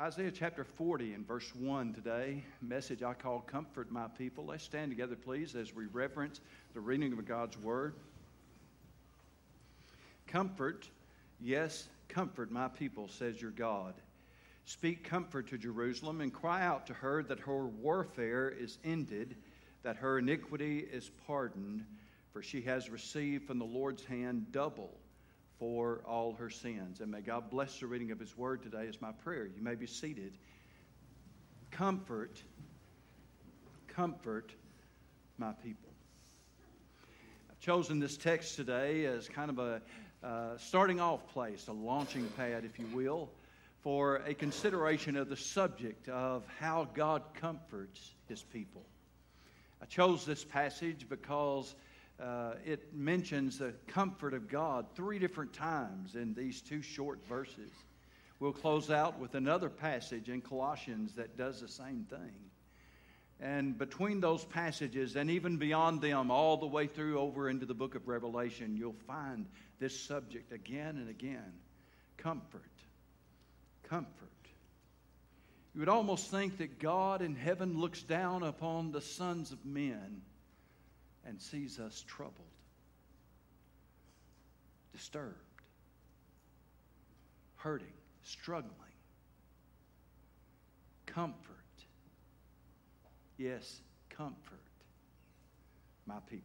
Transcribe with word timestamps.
Isaiah 0.00 0.30
chapter 0.30 0.64
40 0.64 1.12
and 1.12 1.28
verse 1.28 1.54
1 1.54 1.92
today, 1.92 2.42
message 2.62 3.02
I 3.02 3.12
call 3.12 3.40
Comfort 3.40 3.92
My 3.92 4.06
People. 4.16 4.46
Let's 4.46 4.64
stand 4.64 4.90
together, 4.90 5.14
please, 5.14 5.54
as 5.54 5.74
we 5.74 5.84
reverence 5.92 6.40
the 6.72 6.80
reading 6.80 7.12
of 7.12 7.22
God's 7.26 7.58
Word. 7.58 7.92
Comfort, 10.26 10.88
yes, 11.38 11.86
comfort 12.08 12.50
my 12.50 12.68
people, 12.68 13.08
says 13.08 13.42
your 13.42 13.50
God. 13.50 13.92
Speak 14.64 15.04
comfort 15.04 15.48
to 15.48 15.58
Jerusalem 15.58 16.22
and 16.22 16.32
cry 16.32 16.64
out 16.64 16.86
to 16.86 16.94
her 16.94 17.22
that 17.24 17.40
her 17.40 17.66
warfare 17.66 18.48
is 18.48 18.78
ended, 18.82 19.36
that 19.82 19.96
her 19.96 20.18
iniquity 20.18 20.78
is 20.78 21.10
pardoned, 21.26 21.84
for 22.32 22.40
she 22.40 22.62
has 22.62 22.88
received 22.88 23.46
from 23.46 23.58
the 23.58 23.66
Lord's 23.66 24.06
hand 24.06 24.46
double 24.50 24.96
for 25.60 26.00
all 26.06 26.32
her 26.32 26.48
sins. 26.48 27.00
And 27.00 27.12
may 27.12 27.20
God 27.20 27.50
bless 27.50 27.78
the 27.78 27.86
reading 27.86 28.10
of 28.10 28.18
His 28.18 28.36
Word 28.36 28.62
today, 28.62 28.84
is 28.84 29.00
my 29.00 29.12
prayer. 29.12 29.44
You 29.44 29.62
may 29.62 29.74
be 29.74 29.86
seated. 29.86 30.32
Comfort, 31.70 32.42
comfort 33.86 34.52
my 35.36 35.52
people. 35.62 35.90
I've 37.50 37.60
chosen 37.60 38.00
this 38.00 38.16
text 38.16 38.56
today 38.56 39.04
as 39.04 39.28
kind 39.28 39.50
of 39.50 39.58
a 39.58 39.82
uh, 40.24 40.56
starting 40.56 40.98
off 40.98 41.26
place, 41.28 41.68
a 41.68 41.72
launching 41.72 42.26
pad, 42.38 42.64
if 42.64 42.78
you 42.78 42.86
will, 42.94 43.28
for 43.82 44.16
a 44.26 44.32
consideration 44.32 45.14
of 45.14 45.28
the 45.28 45.36
subject 45.36 46.08
of 46.08 46.42
how 46.58 46.88
God 46.94 47.22
comforts 47.34 48.14
His 48.28 48.42
people. 48.42 48.86
I 49.82 49.84
chose 49.84 50.24
this 50.24 50.42
passage 50.42 51.06
because 51.08 51.74
uh, 52.20 52.54
it 52.64 52.94
mentions 52.94 53.58
the 53.58 53.72
comfort 53.86 54.34
of 54.34 54.48
God 54.48 54.86
three 54.94 55.18
different 55.18 55.52
times 55.52 56.14
in 56.14 56.34
these 56.34 56.60
two 56.60 56.82
short 56.82 57.20
verses. 57.28 57.70
We'll 58.38 58.52
close 58.52 58.90
out 58.90 59.18
with 59.18 59.34
another 59.34 59.68
passage 59.68 60.28
in 60.28 60.40
Colossians 60.40 61.14
that 61.14 61.36
does 61.36 61.60
the 61.60 61.68
same 61.68 62.06
thing. 62.08 62.32
And 63.40 63.78
between 63.78 64.20
those 64.20 64.44
passages 64.44 65.16
and 65.16 65.30
even 65.30 65.56
beyond 65.56 66.02
them, 66.02 66.30
all 66.30 66.58
the 66.58 66.66
way 66.66 66.86
through 66.86 67.18
over 67.18 67.48
into 67.48 67.64
the 67.64 67.74
book 67.74 67.94
of 67.94 68.06
Revelation, 68.06 68.76
you'll 68.76 68.92
find 69.06 69.46
this 69.78 69.98
subject 69.98 70.52
again 70.52 70.98
and 70.98 71.08
again 71.08 71.52
comfort. 72.18 72.62
Comfort. 73.88 74.28
You 75.74 75.80
would 75.80 75.88
almost 75.88 76.30
think 76.30 76.58
that 76.58 76.78
God 76.78 77.22
in 77.22 77.34
heaven 77.34 77.80
looks 77.80 78.02
down 78.02 78.42
upon 78.42 78.92
the 78.92 79.00
sons 79.00 79.52
of 79.52 79.64
men 79.64 80.20
and 81.26 81.40
sees 81.40 81.78
us 81.78 82.04
troubled, 82.06 82.34
disturbed, 84.92 85.36
hurting, 87.56 87.86
struggling. 88.22 88.74
Comfort. 91.06 91.56
Yes, 93.36 93.80
comfort 94.08 94.60
my 96.10 96.18
people. 96.28 96.44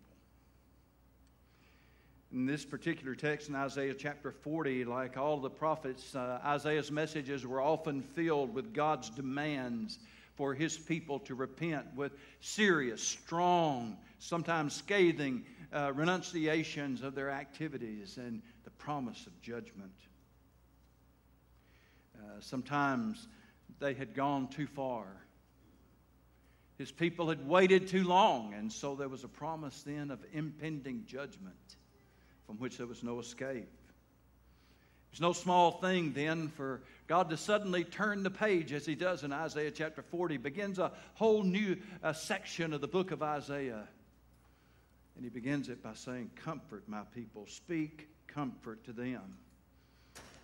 In 2.31 2.45
this 2.45 2.65
particular 2.65 3.15
text 3.15 3.49
in 3.49 3.55
Isaiah 3.55 3.93
chapter 3.93 4.31
40, 4.31 4.85
like 4.85 5.17
all 5.17 5.37
the 5.37 5.49
prophets, 5.49 6.15
uh, 6.15 6.39
Isaiah's 6.45 6.91
messages 6.91 7.47
were 7.47 7.61
often 7.61 8.01
filled 8.01 8.53
with 8.53 8.73
God's 8.73 9.09
demands 9.09 9.99
for 10.35 10.53
his 10.53 10.77
people 10.77 11.19
to 11.19 11.33
repent 11.33 11.85
with 11.95 12.11
serious, 12.41 13.01
strong, 13.01 13.97
sometimes 14.19 14.73
scathing 14.73 15.45
uh, 15.73 15.91
renunciations 15.94 17.02
of 17.02 17.16
their 17.16 17.30
activities 17.30 18.17
and 18.17 18.41
the 18.63 18.72
promise 18.72 19.27
of 19.27 19.41
judgment. 19.41 19.94
Uh, 22.17 22.39
sometimes 22.39 23.27
they 23.80 23.94
had 23.94 24.13
gone 24.13 24.47
too 24.47 24.67
far. 24.67 25.05
His 26.77 26.91
people 26.91 27.30
had 27.30 27.47
waited 27.47 27.88
too 27.88 28.03
long, 28.03 28.53
and 28.53 28.72
so 28.72 28.95
there 28.95 29.07
was 29.07 29.23
a 29.23 29.30
promise 29.30 29.83
then 29.83 30.11
of 30.11 30.19
impending 30.33 31.03
judgment 31.06 31.56
from 32.45 32.57
which 32.57 32.78
there 32.78 32.88
was 32.88 33.03
no 33.03 33.19
escape. 33.19 33.69
It's 35.12 35.22
no 35.22 35.31
small 35.31 35.72
thing 35.72 36.12
then 36.12 36.50
for 36.50 36.81
God 37.07 37.29
to 37.29 37.38
suddenly 37.38 37.85
turn 37.85 38.23
the 38.23 38.29
page 38.29 38.73
as 38.73 38.85
he 38.85 38.95
does 38.95 39.23
in 39.23 39.31
Isaiah 39.31 39.72
chapter 39.72 40.01
40, 40.01 40.35
begins 40.38 40.78
a 40.78 40.91
whole 41.13 41.44
new 41.44 41.78
uh, 42.03 42.12
section 42.12 42.73
of 42.73 42.81
the 42.81 42.88
book 42.89 43.12
of 43.12 43.23
Isaiah. 43.23 43.88
And 45.15 45.23
he 45.23 45.29
begins 45.29 45.69
it 45.69 45.81
by 45.81 45.93
saying, 45.93 46.31
Comfort 46.35 46.83
my 46.87 47.03
people, 47.13 47.45
speak 47.47 48.09
comfort 48.27 48.83
to 48.85 48.93
them. 48.93 49.37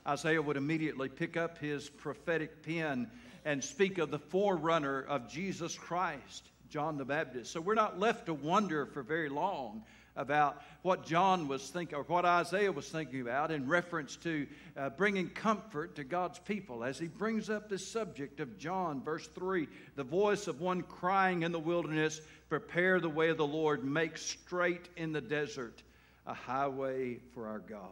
Isaiah 0.07 0.41
would 0.41 0.57
immediately 0.57 1.09
pick 1.09 1.37
up 1.37 1.57
his 1.57 1.89
prophetic 1.89 2.63
pen 2.63 3.09
and 3.45 3.63
speak 3.63 3.97
of 3.97 4.11
the 4.11 4.19
forerunner 4.19 5.01
of 5.01 5.29
Jesus 5.29 5.75
Christ, 5.77 6.49
John 6.69 6.97
the 6.97 7.05
Baptist. 7.05 7.51
So 7.51 7.61
we're 7.61 7.75
not 7.75 7.99
left 7.99 8.27
to 8.27 8.33
wonder 8.33 8.85
for 8.85 9.03
very 9.03 9.29
long 9.29 9.83
about 10.15 10.61
what 10.81 11.05
John 11.05 11.47
was 11.47 11.69
thinking, 11.69 11.95
or 11.95 12.03
what 12.03 12.25
Isaiah 12.25 12.71
was 12.71 12.89
thinking 12.89 13.21
about 13.21 13.51
in 13.51 13.67
reference 13.67 14.17
to 14.17 14.45
uh, 14.75 14.89
bringing 14.89 15.29
comfort 15.29 15.95
to 15.95 16.03
God's 16.03 16.39
people. 16.39 16.83
As 16.83 16.99
he 16.99 17.07
brings 17.07 17.49
up 17.49 17.69
this 17.69 17.88
subject 17.88 18.39
of 18.39 18.57
John, 18.57 19.03
verse 19.03 19.27
3 19.35 19.67
the 19.95 20.03
voice 20.03 20.47
of 20.47 20.59
one 20.59 20.81
crying 20.81 21.43
in 21.43 21.51
the 21.51 21.59
wilderness, 21.59 22.21
Prepare 22.51 23.00
the 23.00 23.07
way 23.07 23.29
of 23.29 23.38
the 23.38 23.47
Lord, 23.47 23.85
make 23.85 24.17
straight 24.17 24.89
in 24.97 25.13
the 25.13 25.22
desert 25.22 25.81
a 26.28 26.34
highway 26.34 27.19
for 27.34 27.47
our 27.47 27.59
God. 27.59 27.88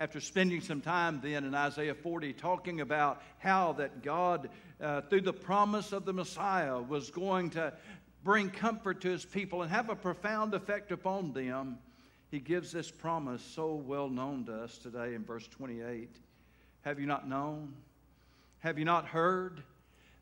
After 0.00 0.18
spending 0.18 0.60
some 0.60 0.80
time 0.80 1.20
then 1.22 1.44
in 1.44 1.54
Isaiah 1.54 1.94
40 1.94 2.32
talking 2.32 2.80
about 2.80 3.22
how 3.38 3.74
that 3.74 4.02
God, 4.02 4.50
uh, 4.80 5.02
through 5.02 5.20
the 5.20 5.32
promise 5.32 5.92
of 5.92 6.04
the 6.04 6.12
Messiah, 6.12 6.82
was 6.82 7.12
going 7.12 7.50
to 7.50 7.72
bring 8.24 8.50
comfort 8.50 9.00
to 9.02 9.10
his 9.10 9.24
people 9.24 9.62
and 9.62 9.70
have 9.70 9.88
a 9.88 9.94
profound 9.94 10.52
effect 10.52 10.90
upon 10.90 11.32
them, 11.32 11.78
he 12.32 12.40
gives 12.40 12.72
this 12.72 12.90
promise 12.90 13.44
so 13.44 13.74
well 13.74 14.08
known 14.08 14.44
to 14.46 14.54
us 14.54 14.76
today 14.78 15.14
in 15.14 15.24
verse 15.24 15.46
28. 15.46 16.16
Have 16.80 16.98
you 16.98 17.06
not 17.06 17.28
known? 17.28 17.74
Have 18.58 18.76
you 18.76 18.84
not 18.84 19.06
heard? 19.06 19.62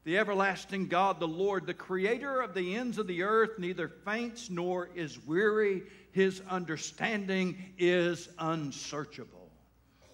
The 0.05 0.17
everlasting 0.19 0.87
God, 0.87 1.21
the 1.21 1.29
Lord, 1.29 1.67
the 1.67 1.75
creator 1.75 2.41
of 2.41 2.55
the 2.55 2.75
ends 2.75 2.97
of 2.99 3.07
the 3.07 3.23
earth, 3.23 3.59
neither 3.59 3.89
faints 3.89 4.49
nor 4.49 4.89
is 4.95 5.19
weary. 5.27 5.83
His 6.13 6.41
understanding 6.49 7.59
is 7.79 8.29
unsearchable. 8.39 9.51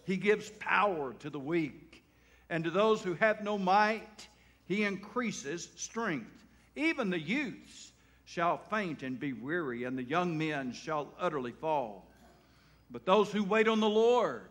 He 0.04 0.16
gives 0.16 0.50
power 0.58 1.14
to 1.20 1.30
the 1.30 1.38
weak, 1.38 2.04
and 2.50 2.64
to 2.64 2.70
those 2.70 3.02
who 3.02 3.14
have 3.14 3.42
no 3.42 3.58
might, 3.58 4.28
he 4.66 4.84
increases 4.84 5.68
strength. 5.76 6.44
Even 6.74 7.10
the 7.10 7.20
youths 7.20 7.92
shall 8.24 8.58
faint 8.58 9.04
and 9.04 9.20
be 9.20 9.32
weary, 9.32 9.84
and 9.84 9.96
the 9.96 10.02
young 10.02 10.36
men 10.36 10.72
shall 10.72 11.08
utterly 11.18 11.52
fall. 11.52 12.08
But 12.90 13.06
those 13.06 13.30
who 13.32 13.44
wait 13.44 13.68
on 13.68 13.80
the 13.80 13.88
Lord 13.88 14.48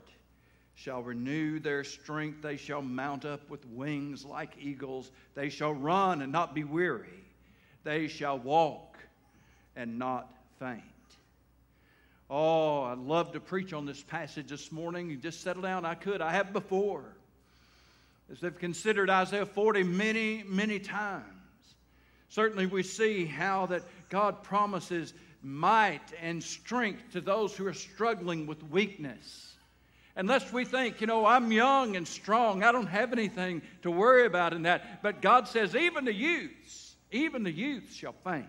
shall 0.75 1.02
renew 1.02 1.59
their 1.59 1.84
strength. 1.84 2.41
They 2.41 2.58
shall 2.58 2.81
mount 2.81 3.25
up 3.25 3.50
with 3.50 3.66
wings 3.68 4.25
like 4.25 4.52
eagles. 4.59 5.12
They 5.34 5.50
shall 5.50 5.74
run 5.74 6.22
and 6.22 6.31
not 6.31 6.53
be 6.53 6.63
weary. 6.63 7.24
They 7.84 8.08
shall 8.08 8.38
walk 8.38 8.97
and 9.75 9.97
not 9.97 10.31
faint. 10.59 10.84
Oh, 12.30 12.84
I'd 12.84 12.97
love 12.97 13.31
to 13.34 13.40
preach 13.40 13.72
on 13.72 13.86
this 13.86 14.02
passage 14.02 14.47
this 14.47 14.72
morning. 14.72 15.09
You 15.09 15.18
just 15.18 15.41
settle 15.41 15.62
down. 15.62 15.86
I 15.86 15.96
could. 15.96 16.22
I 16.22 16.31
have 16.31 16.52
before. 16.52 17.03
As 18.31 18.40
they've 18.40 18.57
considered 18.57 19.09
Isaiah 19.09 19.46
40 19.46 19.84
many, 19.84 20.44
many 20.47 20.80
times. 20.80 21.24
Certainly, 22.30 22.66
we 22.66 22.81
see 22.84 23.25
how 23.25 23.68
that 23.68 23.84
God 24.09 24.44
promises 24.44 25.13
might 25.44 26.02
and 26.22 26.44
strength 26.44 27.12
to 27.13 27.22
those 27.22 27.56
who 27.56 27.68
are 27.68 27.74
struggling 27.74 28.47
with 28.47 28.63
weakness. 28.63 29.54
Unless 30.15 30.53
we 30.53 30.63
think, 30.63 31.01
you 31.01 31.07
know, 31.07 31.25
I'm 31.25 31.51
young 31.51 31.97
and 31.97 32.07
strong, 32.07 32.63
I 32.63 32.71
don't 32.71 32.87
have 32.87 33.11
anything 33.11 33.61
to 33.81 33.91
worry 33.91 34.25
about 34.25 34.53
in 34.53 34.63
that. 34.63 35.03
But 35.03 35.21
God 35.21 35.47
says, 35.47 35.75
even 35.75 36.06
the 36.06 36.13
youths, 36.13 36.95
even 37.12 37.44
the 37.44 37.51
youths 37.51 37.94
shall 37.94 38.15
faint. 38.23 38.45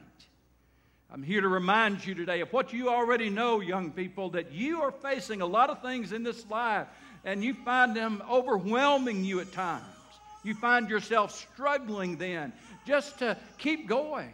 I'm 1.11 1.23
here 1.23 1.41
to 1.41 1.49
remind 1.49 2.05
you 2.07 2.15
today 2.15 2.41
of 2.41 2.53
what 2.53 2.73
you 2.73 2.89
already 2.89 3.31
know, 3.31 3.61
young 3.61 3.91
people, 3.91 4.31
that 4.31 4.53
you 4.53 4.83
are 4.83 4.93
facing 4.93 5.41
a 5.41 5.47
lot 5.47 5.71
of 5.71 5.83
things 5.83 6.13
in 6.13 6.23
this 6.23 6.49
life, 6.49 6.87
and 7.25 7.43
you 7.43 7.55
find 7.55 7.97
them 7.97 8.23
overwhelming 8.31 9.25
you 9.25 9.41
at 9.41 9.53
times. 9.53 9.85
You 10.45 10.55
find 10.55 10.89
yourself 10.89 11.33
struggling 11.33 12.17
then 12.17 12.53
just 12.87 13.19
to 13.19 13.37
keep 13.59 13.89
going. 13.89 14.33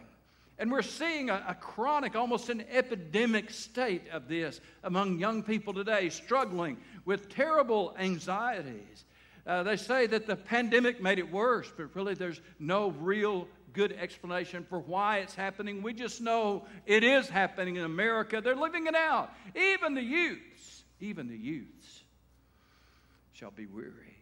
And 0.63 0.71
we're 0.71 0.81
seeing 0.81 1.29
a, 1.29 1.43
a, 1.49 1.55
chronic, 1.55 2.15
almost 2.15 2.47
an 2.47 2.63
epidemic 2.71 3.49
state 3.49 4.07
of 4.13 4.29
this 4.29 4.61
among 4.85 5.19
young 5.19 5.43
people 5.43 5.73
today, 5.73 6.07
struggling 6.07 6.77
with 7.03 7.27
terrible 7.27 7.93
anxieties. 7.99 9.03
Uh, 9.45 9.63
they 9.63 9.75
say 9.75 10.07
that 10.07 10.25
the 10.25 10.37
pandemic 10.37 11.01
made 11.01 11.19
it 11.19 11.29
worse, 11.29 11.69
but 11.75 11.93
really 11.93 12.13
there's 12.13 12.39
no 12.59 12.91
real 12.91 13.45
good 13.73 13.91
explanation 13.91 14.65
for 14.69 14.79
why 14.79 15.17
it's 15.17 15.35
happening. 15.35 15.83
We 15.83 15.93
just 15.93 16.21
know 16.21 16.63
it 16.85 17.03
is 17.03 17.27
happening 17.27 17.75
in 17.75 17.83
America. 17.83 18.39
They're 18.39 18.55
living 18.55 18.87
it 18.87 18.95
out. 18.95 19.33
Even 19.57 19.95
the 19.95 20.01
youths, 20.01 20.85
even 21.01 21.27
the 21.27 21.35
youths 21.35 22.03
shall 23.33 23.51
be 23.51 23.65
weary. 23.65 24.15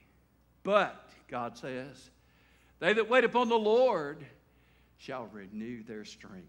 But 0.64 1.08
God 1.28 1.56
says. 1.56 2.10
They 2.80 2.94
that 2.94 3.08
wait 3.08 3.26
upon 3.26 3.48
the 3.48 3.60
Lord 3.60 4.26
shall 5.02 5.28
renew 5.32 5.82
their 5.84 6.06
strength. 6.06 6.48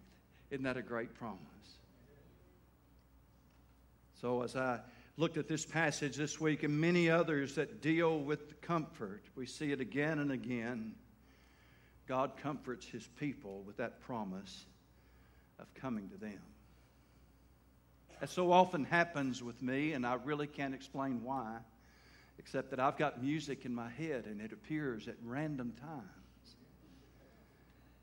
Isn't 0.51 0.65
that 0.65 0.77
a 0.77 0.83
great 0.83 1.15
promise? 1.15 1.39
So, 4.21 4.43
as 4.43 4.55
I 4.55 4.81
looked 5.17 5.39
at 5.39 5.49
this 5.49 5.65
passage 5.65 6.17
this 6.17 6.39
week 6.39 6.63
and 6.63 6.81
many 6.81 7.09
others 7.09 7.55
that 7.55 7.81
deal 7.81 8.19
with 8.19 8.61
comfort, 8.61 9.23
we 9.35 9.47
see 9.47 9.73
it 9.73 9.81
again 9.81 10.19
and 10.19 10.31
again. 10.31 10.95
God 12.07 12.33
comforts 12.43 12.87
his 12.87 13.07
people 13.19 13.63
with 13.67 13.79
that 13.79 14.01
promise 14.01 14.67
of 15.59 15.73
coming 15.75 16.09
to 16.11 16.17
them. 16.19 16.41
That 18.21 18.29
so 18.29 18.53
often 18.53 18.85
happens 18.85 19.43
with 19.43 19.63
me, 19.63 19.95
and 19.95 20.07
I 20.07 20.15
really 20.25 20.47
can't 20.47 20.75
explain 20.75 21.25
why, 21.25 21.57
except 22.39 22.71
that 22.71 22.81
I've 22.81 22.99
got 22.99 23.23
music 23.23 23.65
in 23.65 23.75
my 23.75 23.89
head 23.89 24.27
and 24.27 24.41
it 24.41 24.53
appears 24.53 25.09
at 25.09 25.17
random 25.25 25.73
times. 25.81 26.22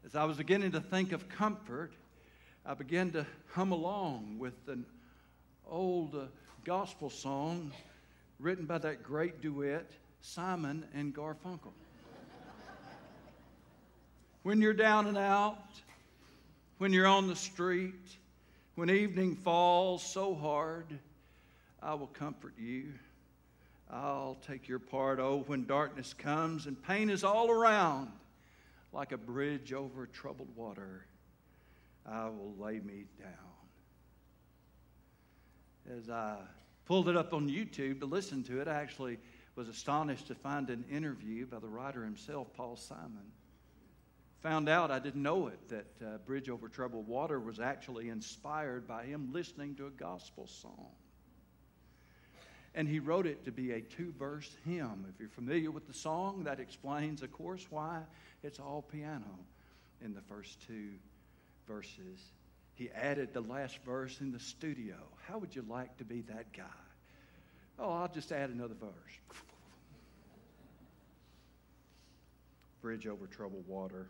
As 0.06 0.16
I 0.16 0.24
was 0.24 0.38
beginning 0.38 0.72
to 0.72 0.80
think 0.80 1.12
of 1.12 1.28
comfort, 1.28 1.92
I 2.66 2.74
began 2.74 3.12
to 3.12 3.26
hum 3.52 3.74
along 3.74 4.38
with 4.40 4.54
an 4.68 4.86
old 5.70 6.16
uh, 6.16 6.26
gospel 6.64 7.10
song 7.10 7.72
written 8.40 8.66
by 8.66 8.78
that 8.78 9.04
great 9.04 9.42
duet, 9.42 9.92
Simon 10.22 10.86
and 10.94 11.14
Garfunkel. 11.14 11.74
when 14.44 14.62
you're 14.62 14.74
down 14.74 15.08
and 15.08 15.18
out, 15.18 15.68
when 16.78 16.94
you're 16.94 17.06
on 17.06 17.28
the 17.28 17.36
street, 17.36 18.18
when 18.76 18.90
evening 18.90 19.36
falls 19.36 20.02
so 20.02 20.34
hard, 20.34 20.86
I 21.84 21.94
will 21.94 22.08
comfort 22.08 22.54
you. 22.58 22.94
I'll 23.92 24.38
take 24.48 24.70
your 24.70 24.80
part. 24.80 25.20
Oh, 25.20 25.44
when 25.48 25.66
darkness 25.66 26.14
comes 26.14 26.68
and 26.68 26.82
pain 26.82 27.10
is 27.10 27.26
all 27.26 27.52
around, 27.52 28.12
like 28.92 29.12
a 29.12 29.18
bridge 29.18 29.74
over 29.74 30.06
troubled 30.08 30.56
water, 30.56 31.06
I 32.06 32.26
will 32.26 32.56
lay 32.58 32.80
me 32.80 33.06
down. 33.20 33.30
As 35.98 36.10
I 36.10 36.38
pulled 36.86 37.10
it 37.10 37.16
up 37.16 37.34
on 37.34 37.50
YouTube 37.50 38.00
to 38.00 38.06
listen 38.06 38.44
to 38.46 38.62
it, 38.62 38.68
I 38.68 38.76
actually 38.76 39.18
was 39.56 39.68
astonished 39.68 40.28
to 40.28 40.36
find 40.36 40.70
an 40.70 40.86
interview 40.90 41.46
by 41.46 41.60
the 41.60 41.68
writer 41.68 42.04
himself, 42.04 42.48
Paul 42.56 42.76
Simon. 42.76 43.32
Found 44.42 44.70
out, 44.70 44.90
I 44.90 45.00
didn't 45.00 45.22
know 45.22 45.48
it, 45.48 45.60
that 45.68 45.86
uh, 46.02 46.18
Bridge 46.20 46.50
Over 46.50 46.70
Troubled 46.70 47.08
Water 47.08 47.40
was 47.40 47.60
actually 47.60 48.08
inspired 48.08 48.88
by 48.88 49.04
him 49.04 49.34
listening 49.34 49.76
to 49.76 49.88
a 49.88 49.92
gospel 49.92 50.48
song. 50.48 50.92
And 52.76 52.88
he 52.88 53.00
wrote 53.00 53.26
it 53.26 53.46
to 53.46 53.52
be 53.52 53.72
a 53.72 53.82
two 53.82 54.14
verse 54.18 54.50
hymn. 54.66 55.06
If 55.14 55.20
you're 55.20 55.30
familiar 55.30 55.72
with 55.72 55.88
the 55.88 55.94
song, 55.94 56.44
that 56.44 56.60
explains, 56.60 57.24
of 57.24 57.32
course, 57.32 57.66
why 57.70 58.02
it's 58.44 58.60
all 58.60 58.84
piano 58.84 59.40
in 60.04 60.14
the 60.14 60.22
first 60.22 60.66
two 60.68 60.92
verses. 61.68 62.20
He 62.76 62.90
added 62.92 63.34
the 63.34 63.42
last 63.42 63.80
verse 63.84 64.22
in 64.22 64.32
the 64.32 64.40
studio. 64.40 64.96
How 65.28 65.38
would 65.38 65.56
you 65.56 65.66
like 65.68 65.98
to 65.98 66.06
be 66.06 66.22
that 66.22 66.54
guy? 66.54 66.64
Oh, 67.78 67.92
I'll 67.92 68.08
just 68.08 68.32
add 68.32 68.50
another 68.50 68.76
verse. 68.76 68.92
Bridge 72.82 73.08
over 73.08 73.28
troubled 73.28 73.68
water. 73.68 74.08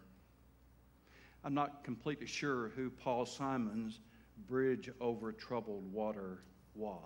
I'm 1.43 1.53
not 1.53 1.83
completely 1.83 2.27
sure 2.27 2.69
who 2.75 2.89
Paul 2.89 3.25
Simon's 3.25 3.99
bridge 4.47 4.89
over 4.99 5.31
troubled 5.31 5.91
water 5.91 6.39
was. 6.75 6.99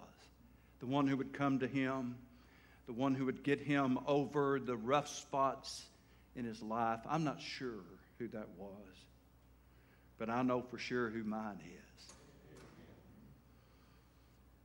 The 0.84 0.90
one 0.90 1.08
who 1.08 1.16
would 1.16 1.32
come 1.32 1.60
to 1.60 1.68
him, 1.68 2.18
the 2.88 2.92
one 2.92 3.16
who 3.16 3.24
would 3.28 3.42
get 3.42 3.62
him 3.62 4.00
over 4.06 4.60
the 4.60 4.76
rough 4.76 5.08
spots 5.08 5.86
in 6.36 6.44
his 6.44 6.62
life. 6.62 7.00
I'm 7.10 7.24
not 7.24 7.42
sure 7.42 7.86
who 8.20 8.28
that 8.28 8.50
was, 8.58 8.98
but 10.18 10.30
I 10.30 10.42
know 10.42 10.62
for 10.62 10.78
sure 10.78 11.10
who 11.10 11.24
mine 11.24 11.62
is. 11.64 12.14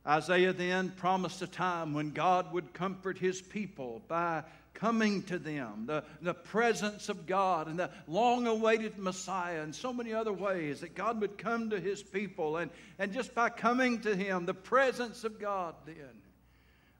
Isaiah 0.05 0.51
then 0.51 0.89
promised 0.89 1.41
a 1.41 1.47
time 1.47 1.93
when 1.93 2.11
God 2.11 2.51
would 2.51 2.73
comfort 2.73 3.17
his 3.17 3.41
people 3.41 4.01
by 4.09 4.43
coming 4.73 5.23
to 5.23 5.37
them, 5.37 5.85
the, 5.85 6.03
the 6.21 6.33
presence 6.33 7.09
of 7.09 7.25
God, 7.25 7.67
and 7.67 7.77
the 7.77 7.89
long 8.07 8.47
awaited 8.47 8.97
Messiah, 8.97 9.61
and 9.61 9.75
so 9.75 9.91
many 9.91 10.13
other 10.13 10.33
ways 10.33 10.81
that 10.81 10.95
God 10.95 11.19
would 11.21 11.37
come 11.37 11.69
to 11.71 11.79
his 11.79 12.01
people. 12.01 12.57
And, 12.57 12.71
and 12.97 13.11
just 13.11 13.35
by 13.35 13.49
coming 13.49 14.01
to 14.01 14.15
him, 14.15 14.45
the 14.45 14.53
presence 14.53 15.23
of 15.23 15.39
God 15.39 15.75
then 15.85 16.21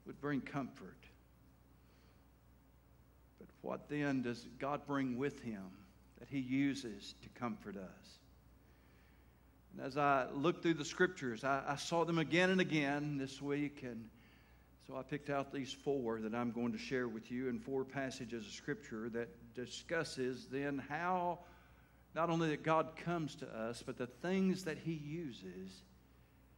would 0.06 0.20
bring 0.20 0.40
comfort. 0.40 0.96
But 3.38 3.48
what 3.62 3.88
then 3.88 4.22
does 4.22 4.46
God 4.58 4.86
bring 4.86 5.16
with 5.16 5.40
him 5.42 5.64
that 6.18 6.28
he 6.28 6.40
uses 6.40 7.14
to 7.22 7.28
comfort 7.40 7.76
us? 7.76 8.18
And 9.72 9.86
as 9.86 9.96
I 9.96 10.26
looked 10.34 10.62
through 10.62 10.74
the 10.74 10.84
scriptures, 10.84 11.44
I, 11.44 11.62
I 11.66 11.76
saw 11.76 12.04
them 12.04 12.18
again 12.18 12.50
and 12.50 12.60
again 12.60 13.18
this 13.18 13.40
week, 13.40 13.82
and 13.82 14.08
so 14.86 14.96
I 14.96 15.02
picked 15.02 15.30
out 15.30 15.52
these 15.52 15.72
four 15.72 16.20
that 16.20 16.34
I'm 16.34 16.50
going 16.50 16.72
to 16.72 16.78
share 16.78 17.08
with 17.08 17.30
you 17.30 17.48
in 17.48 17.58
four 17.58 17.84
passages 17.84 18.46
of 18.46 18.52
Scripture 18.52 19.08
that 19.10 19.28
discusses 19.54 20.46
then 20.50 20.82
how 20.88 21.40
not 22.14 22.30
only 22.30 22.48
that 22.50 22.62
God 22.62 22.96
comes 23.04 23.36
to 23.36 23.46
us, 23.46 23.82
but 23.84 23.96
the 23.96 24.06
things 24.06 24.64
that 24.64 24.78
He 24.78 24.92
uses 24.92 25.82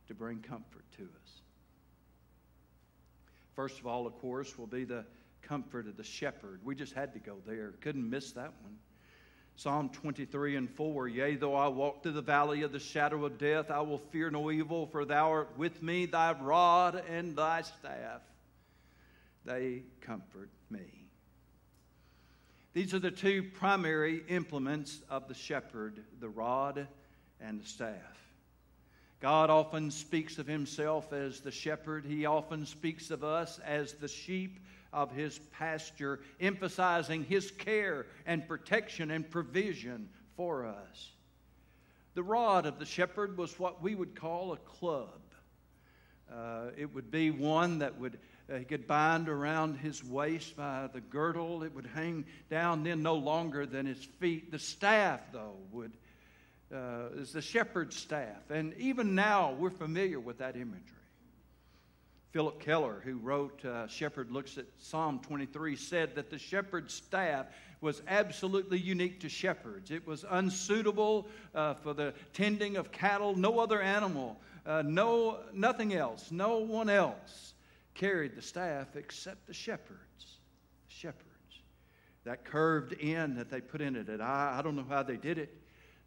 to 0.08 0.14
bring 0.14 0.38
comfort 0.40 0.84
to 0.96 1.02
us. 1.02 1.40
First 3.54 3.78
of 3.78 3.86
all, 3.86 4.06
of 4.06 4.18
course, 4.18 4.56
will 4.56 4.66
be 4.66 4.84
the 4.84 5.04
comfort 5.42 5.86
of 5.86 5.96
the 5.96 6.04
shepherd. 6.04 6.60
We 6.64 6.74
just 6.74 6.94
had 6.94 7.12
to 7.14 7.18
go 7.18 7.36
there, 7.46 7.72
couldn't 7.80 8.08
miss 8.08 8.32
that 8.32 8.52
one. 8.62 8.78
Psalm 9.56 9.90
23 9.90 10.56
and 10.56 10.70
4 10.70 11.08
Yea, 11.08 11.36
though 11.36 11.54
I 11.54 11.68
walk 11.68 12.02
through 12.02 12.12
the 12.12 12.22
valley 12.22 12.62
of 12.62 12.72
the 12.72 12.78
shadow 12.78 13.24
of 13.24 13.38
death, 13.38 13.70
I 13.70 13.80
will 13.80 13.98
fear 13.98 14.30
no 14.30 14.50
evil, 14.50 14.86
for 14.86 15.04
thou 15.04 15.30
art 15.30 15.50
with 15.56 15.82
me, 15.82 16.06
thy 16.06 16.32
rod 16.32 17.02
and 17.08 17.36
thy 17.36 17.62
staff, 17.62 18.22
they 19.44 19.82
comfort 20.00 20.50
me. 20.70 21.02
These 22.72 22.94
are 22.94 22.98
the 22.98 23.10
two 23.10 23.42
primary 23.42 24.22
implements 24.28 25.02
of 25.10 25.28
the 25.28 25.34
shepherd 25.34 26.00
the 26.20 26.28
rod 26.28 26.88
and 27.40 27.60
the 27.60 27.66
staff. 27.66 28.18
God 29.20 29.50
often 29.50 29.90
speaks 29.90 30.38
of 30.38 30.46
himself 30.46 31.12
as 31.12 31.40
the 31.40 31.50
shepherd, 31.50 32.04
he 32.04 32.26
often 32.26 32.66
speaks 32.66 33.10
of 33.10 33.22
us 33.22 33.60
as 33.64 33.92
the 33.92 34.08
sheep 34.08 34.58
of 34.92 35.12
his 35.12 35.38
pasture, 35.58 36.20
emphasizing 36.40 37.24
his 37.24 37.50
care 37.50 38.06
and 38.26 38.46
protection 38.46 39.10
and 39.10 39.30
provision 39.30 40.08
for 40.36 40.66
us. 40.66 41.10
The 42.14 42.22
rod 42.22 42.66
of 42.66 42.78
the 42.78 42.84
shepherd 42.84 43.38
was 43.38 43.58
what 43.58 43.82
we 43.82 43.94
would 43.94 44.14
call 44.14 44.52
a 44.52 44.58
club. 44.58 45.20
Uh, 46.30 46.70
it 46.76 46.94
would 46.94 47.10
be 47.10 47.30
one 47.30 47.78
that 47.78 47.98
would 47.98 48.18
uh, 48.52 48.56
he 48.58 48.64
could 48.64 48.86
bind 48.86 49.28
around 49.28 49.78
his 49.78 50.02
waist 50.04 50.56
by 50.56 50.88
the 50.92 51.00
girdle. 51.00 51.62
It 51.62 51.74
would 51.74 51.86
hang 51.86 52.24
down 52.50 52.82
then 52.82 53.02
no 53.02 53.14
longer 53.14 53.66
than 53.66 53.86
his 53.86 54.02
feet. 54.18 54.50
The 54.50 54.58
staff, 54.58 55.20
though, 55.32 55.56
would 55.70 55.92
uh, 56.74 57.10
is 57.16 57.32
the 57.32 57.42
shepherd's 57.42 57.96
staff, 57.96 58.50
and 58.50 58.74
even 58.78 59.14
now 59.14 59.52
we're 59.52 59.70
familiar 59.70 60.18
with 60.18 60.38
that 60.38 60.56
imagery. 60.56 61.01
Phillip 62.32 62.60
Keller, 62.60 63.02
who 63.04 63.18
wrote 63.18 63.62
uh, 63.62 63.86
Shepherd 63.86 64.30
Looks 64.30 64.56
at 64.56 64.64
Psalm 64.78 65.20
23, 65.20 65.76
said 65.76 66.14
that 66.14 66.30
the 66.30 66.38
shepherd's 66.38 66.94
staff 66.94 67.44
was 67.82 68.00
absolutely 68.08 68.78
unique 68.78 69.20
to 69.20 69.28
shepherds. 69.28 69.90
It 69.90 70.06
was 70.06 70.24
unsuitable 70.30 71.28
uh, 71.54 71.74
for 71.74 71.92
the 71.92 72.14
tending 72.32 72.78
of 72.78 72.90
cattle. 72.90 73.36
No 73.36 73.58
other 73.58 73.82
animal, 73.82 74.40
uh, 74.64 74.82
no, 74.86 75.40
nothing 75.52 75.92
else, 75.92 76.30
no 76.30 76.56
one 76.56 76.88
else 76.88 77.52
carried 77.94 78.34
the 78.34 78.42
staff 78.42 78.96
except 78.96 79.46
the 79.46 79.52
shepherds. 79.52 80.38
Shepherds. 80.88 81.26
That 82.24 82.46
curved 82.46 82.94
end 82.98 83.36
that 83.36 83.50
they 83.50 83.60
put 83.60 83.82
in 83.82 83.94
it, 83.94 84.08
and 84.08 84.22
I, 84.22 84.56
I 84.58 84.62
don't 84.62 84.76
know 84.76 84.86
how 84.88 85.02
they 85.02 85.18
did 85.18 85.36
it. 85.36 85.54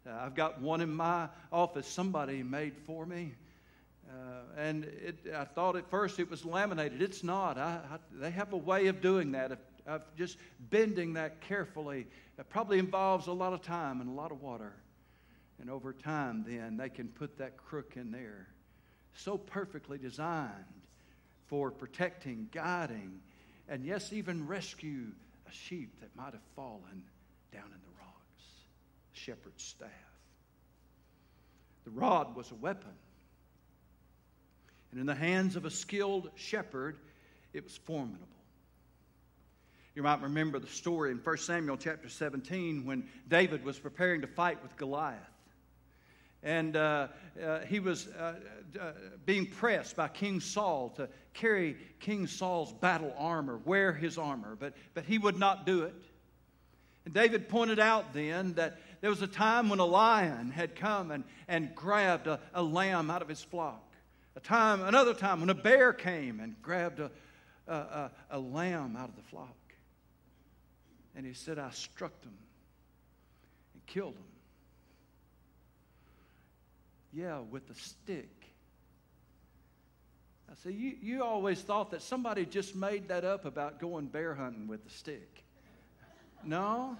Uh, 0.04 0.18
I've 0.22 0.34
got 0.34 0.60
one 0.60 0.80
in 0.80 0.92
my 0.92 1.28
office 1.52 1.86
somebody 1.86 2.42
made 2.42 2.76
for 2.84 3.06
me. 3.06 3.34
Uh, 4.16 4.60
and 4.60 4.84
it, 4.84 5.18
I 5.34 5.44
thought 5.44 5.76
at 5.76 5.90
first 5.90 6.18
it 6.18 6.30
was 6.30 6.44
laminated. 6.44 7.02
It's 7.02 7.22
not. 7.22 7.58
I, 7.58 7.80
I, 7.90 7.98
they 8.12 8.30
have 8.30 8.52
a 8.52 8.56
way 8.56 8.86
of 8.86 9.00
doing 9.00 9.32
that, 9.32 9.52
of, 9.52 9.58
of 9.86 10.02
just 10.16 10.38
bending 10.70 11.14
that 11.14 11.40
carefully. 11.40 12.06
It 12.38 12.48
probably 12.48 12.78
involves 12.78 13.26
a 13.26 13.32
lot 13.32 13.52
of 13.52 13.62
time 13.62 14.00
and 14.00 14.08
a 14.08 14.12
lot 14.12 14.32
of 14.32 14.40
water. 14.40 14.72
And 15.60 15.70
over 15.70 15.92
time, 15.92 16.44
then, 16.46 16.76
they 16.76 16.88
can 16.88 17.08
put 17.08 17.38
that 17.38 17.56
crook 17.56 17.94
in 17.96 18.10
there. 18.10 18.48
So 19.14 19.38
perfectly 19.38 19.98
designed 19.98 20.52
for 21.46 21.70
protecting, 21.70 22.48
guiding, 22.52 23.20
and 23.68 23.84
yes, 23.84 24.12
even 24.12 24.46
rescue 24.46 25.06
a 25.48 25.52
sheep 25.52 26.00
that 26.00 26.14
might 26.16 26.32
have 26.32 26.42
fallen 26.54 27.02
down 27.52 27.64
in 27.64 27.70
the 27.70 28.00
rocks. 28.00 28.44
Shepherd's 29.12 29.62
staff. 29.62 29.90
The 31.84 31.90
rod 31.90 32.34
was 32.34 32.50
a 32.50 32.54
weapon 32.56 32.92
and 34.96 35.02
in 35.02 35.06
the 35.06 35.14
hands 35.14 35.56
of 35.56 35.66
a 35.66 35.70
skilled 35.70 36.30
shepherd, 36.36 36.96
it 37.52 37.62
was 37.64 37.76
formidable. 37.76 38.26
You 39.94 40.02
might 40.02 40.22
remember 40.22 40.58
the 40.58 40.66
story 40.66 41.10
in 41.10 41.18
1 41.18 41.36
Samuel 41.36 41.76
chapter 41.76 42.08
17 42.08 42.86
when 42.86 43.06
David 43.28 43.62
was 43.62 43.78
preparing 43.78 44.22
to 44.22 44.26
fight 44.26 44.62
with 44.62 44.74
Goliath. 44.78 45.18
And 46.42 46.78
uh, 46.78 47.08
uh, 47.44 47.58
he 47.66 47.78
was 47.78 48.08
uh, 48.08 48.36
uh 48.80 48.92
being 49.26 49.44
pressed 49.44 49.96
by 49.96 50.08
King 50.08 50.40
Saul 50.40 50.94
to 50.96 51.10
carry 51.34 51.76
King 52.00 52.26
Saul's 52.26 52.72
battle 52.72 53.12
armor, 53.18 53.60
wear 53.66 53.92
his 53.92 54.16
armor, 54.16 54.56
but, 54.58 54.72
but 54.94 55.04
he 55.04 55.18
would 55.18 55.38
not 55.38 55.66
do 55.66 55.82
it. 55.82 56.06
And 57.04 57.12
David 57.12 57.50
pointed 57.50 57.78
out 57.78 58.14
then 58.14 58.54
that 58.54 58.78
there 59.02 59.10
was 59.10 59.20
a 59.20 59.26
time 59.26 59.68
when 59.68 59.78
a 59.78 59.84
lion 59.84 60.52
had 60.52 60.74
come 60.74 61.10
and, 61.10 61.24
and 61.48 61.74
grabbed 61.74 62.28
a, 62.28 62.40
a 62.54 62.62
lamb 62.62 63.10
out 63.10 63.20
of 63.20 63.28
his 63.28 63.42
flock. 63.42 63.85
A 64.36 64.40
time, 64.40 64.82
another 64.82 65.14
time 65.14 65.40
when 65.40 65.48
a 65.48 65.54
bear 65.54 65.94
came 65.94 66.40
and 66.40 66.60
grabbed 66.60 67.00
a, 67.00 67.10
a, 67.66 67.74
a, 67.74 68.10
a 68.32 68.38
lamb 68.38 68.94
out 68.96 69.08
of 69.08 69.16
the 69.16 69.22
flock. 69.22 69.56
And 71.14 71.24
he 71.24 71.32
said, 71.32 71.58
I 71.58 71.70
struck 71.70 72.20
them 72.20 72.36
and 73.72 73.86
killed 73.86 74.14
them. 74.14 74.22
Yeah, 77.14 77.38
with 77.50 77.70
a 77.70 77.74
stick. 77.74 78.28
I 80.50 80.54
said, 80.62 80.74
you, 80.74 80.96
you 81.00 81.24
always 81.24 81.62
thought 81.62 81.90
that 81.92 82.02
somebody 82.02 82.44
just 82.44 82.76
made 82.76 83.08
that 83.08 83.24
up 83.24 83.46
about 83.46 83.80
going 83.80 84.06
bear 84.06 84.34
hunting 84.34 84.68
with 84.68 84.86
a 84.86 84.90
stick. 84.90 85.42
No. 86.44 86.98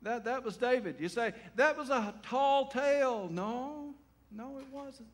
That, 0.00 0.24
that 0.24 0.44
was 0.44 0.56
David. 0.56 0.96
You 0.98 1.10
say, 1.10 1.34
that 1.56 1.76
was 1.76 1.90
a 1.90 2.14
tall 2.22 2.68
tale. 2.68 3.28
No, 3.30 3.94
no, 4.32 4.58
it 4.58 4.66
wasn't. 4.72 5.08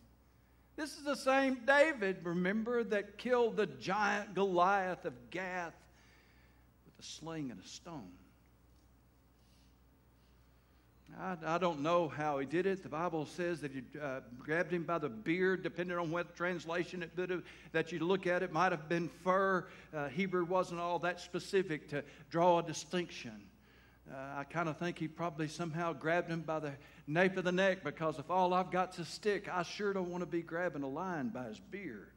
This 0.76 0.96
is 0.96 1.04
the 1.04 1.16
same 1.16 1.58
David, 1.66 2.18
remember, 2.24 2.82
that 2.84 3.18
killed 3.18 3.56
the 3.56 3.66
giant 3.66 4.34
Goliath 4.34 5.04
of 5.04 5.14
Gath 5.30 5.74
with 6.86 7.04
a 7.04 7.08
sling 7.08 7.50
and 7.50 7.60
a 7.60 7.66
stone. 7.66 8.12
I, 11.18 11.36
I 11.44 11.58
don't 11.58 11.80
know 11.80 12.08
how 12.08 12.38
he 12.38 12.46
did 12.46 12.66
it. 12.66 12.82
The 12.82 12.88
Bible 12.88 13.26
says 13.26 13.60
that 13.60 13.72
he 13.72 13.82
uh, 14.00 14.20
grabbed 14.38 14.72
him 14.72 14.84
by 14.84 14.98
the 14.98 15.08
beard, 15.08 15.62
depending 15.62 15.98
on 15.98 16.10
what 16.10 16.34
translation 16.36 17.02
it 17.02 17.44
that 17.72 17.92
you 17.92 17.98
look 17.98 18.26
at 18.26 18.42
it, 18.42 18.52
might 18.52 18.72
have 18.72 18.88
been 18.88 19.10
fur. 19.22 19.66
Uh, 19.94 20.08
Hebrew 20.08 20.44
wasn't 20.44 20.80
all 20.80 20.98
that 21.00 21.20
specific 21.20 21.88
to 21.90 22.04
draw 22.30 22.60
a 22.60 22.62
distinction. 22.62 23.32
Uh, 24.12 24.38
I 24.38 24.44
kind 24.44 24.68
of 24.68 24.76
think 24.76 24.98
he 24.98 25.06
probably 25.06 25.46
somehow 25.46 25.92
grabbed 25.92 26.28
him 26.30 26.40
by 26.40 26.58
the 26.58 26.72
nape 27.06 27.36
of 27.36 27.44
the 27.44 27.52
neck 27.52 27.84
because 27.84 28.18
if 28.18 28.28
all 28.28 28.52
I've 28.52 28.70
got's 28.70 28.98
a 28.98 29.04
stick, 29.04 29.48
I 29.48 29.62
sure 29.62 29.92
don't 29.92 30.10
want 30.10 30.22
to 30.22 30.26
be 30.26 30.42
grabbing 30.42 30.82
a 30.82 30.88
lion 30.88 31.28
by 31.28 31.44
his 31.44 31.60
beard. 31.60 32.10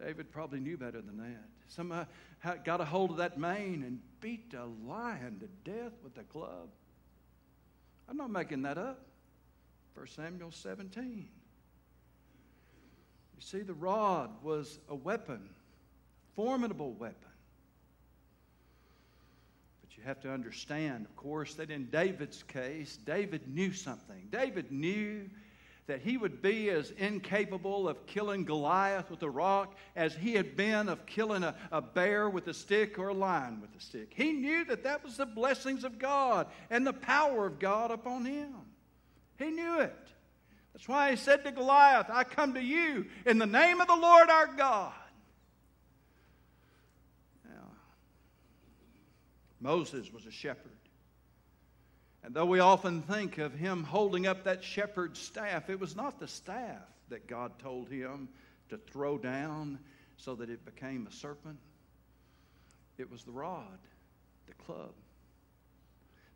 David 0.00 0.32
probably 0.32 0.60
knew 0.60 0.78
better 0.78 1.02
than 1.02 1.18
that. 1.18 1.44
Somehow 1.68 2.06
got 2.64 2.80
a 2.80 2.84
hold 2.84 3.10
of 3.10 3.16
that 3.18 3.38
mane 3.38 3.82
and 3.86 4.00
beat 4.20 4.54
a 4.54 4.64
lion 4.88 5.40
to 5.40 5.70
death 5.70 5.92
with 6.02 6.16
a 6.16 6.22
club. 6.22 6.68
I'm 8.08 8.16
not 8.16 8.30
making 8.30 8.62
that 8.62 8.78
up. 8.78 9.00
1 9.94 10.06
Samuel 10.08 10.50
17. 10.50 11.28
You 13.34 13.40
see, 13.40 13.60
the 13.60 13.74
rod 13.74 14.30
was 14.42 14.78
a 14.88 14.94
weapon, 14.94 15.50
formidable 16.34 16.92
weapon. 16.92 17.28
Have 20.06 20.20
to 20.20 20.32
understand, 20.32 21.04
of 21.04 21.16
course, 21.16 21.54
that 21.54 21.70
in 21.70 21.86
David's 21.86 22.44
case, 22.44 22.96
David 22.96 23.48
knew 23.52 23.72
something. 23.72 24.28
David 24.30 24.70
knew 24.70 25.28
that 25.86 26.00
he 26.00 26.16
would 26.16 26.42
be 26.42 26.70
as 26.70 26.92
incapable 26.92 27.88
of 27.88 28.06
killing 28.06 28.44
Goliath 28.44 29.10
with 29.10 29.22
a 29.22 29.30
rock 29.30 29.74
as 29.94 30.14
he 30.14 30.34
had 30.34 30.56
been 30.56 30.88
of 30.88 31.06
killing 31.06 31.42
a, 31.42 31.54
a, 31.70 31.80
bear 31.80 32.28
with 32.28 32.46
a 32.48 32.54
stick 32.54 32.98
or 32.98 33.08
a 33.08 33.14
lion 33.14 33.60
with 33.60 33.74
a 33.76 33.80
stick. 33.80 34.12
He 34.14 34.32
knew 34.32 34.64
that 34.66 34.84
that 34.84 35.04
was 35.04 35.16
the 35.16 35.26
blessings 35.26 35.84
of 35.84 35.98
God 35.98 36.46
and 36.70 36.86
the 36.86 36.92
power 36.92 37.46
of 37.46 37.58
God 37.58 37.90
upon 37.90 38.24
him. 38.24 38.54
He 39.38 39.50
knew 39.50 39.80
it. 39.80 40.08
That's 40.72 40.88
why 40.88 41.10
he 41.10 41.16
said 41.16 41.44
to 41.44 41.52
Goliath, 41.52 42.06
I 42.10 42.24
come 42.24 42.54
to 42.54 42.62
you 42.62 43.06
in 43.24 43.38
the 43.38 43.46
name 43.46 43.80
of 43.80 43.86
the 43.86 43.96
Lord 43.96 44.28
our 44.28 44.48
God. 44.48 44.92
Now, 47.44 47.70
Moses 49.66 50.12
was 50.12 50.24
a 50.26 50.30
shepherd. 50.30 50.70
And 52.22 52.32
though 52.32 52.46
we 52.46 52.60
often 52.60 53.02
think 53.02 53.38
of 53.38 53.52
him 53.52 53.82
holding 53.82 54.24
up 54.24 54.44
that 54.44 54.62
shepherd's 54.62 55.18
staff, 55.18 55.68
it 55.68 55.80
was 55.80 55.96
not 55.96 56.20
the 56.20 56.28
staff 56.28 56.86
that 57.08 57.26
God 57.26 57.58
told 57.58 57.88
him 57.88 58.28
to 58.68 58.76
throw 58.76 59.18
down 59.18 59.80
so 60.18 60.36
that 60.36 60.50
it 60.50 60.64
became 60.64 61.08
a 61.08 61.12
serpent. 61.12 61.58
It 62.96 63.10
was 63.10 63.24
the 63.24 63.32
rod, 63.32 63.78
the 64.46 64.54
club. 64.54 64.92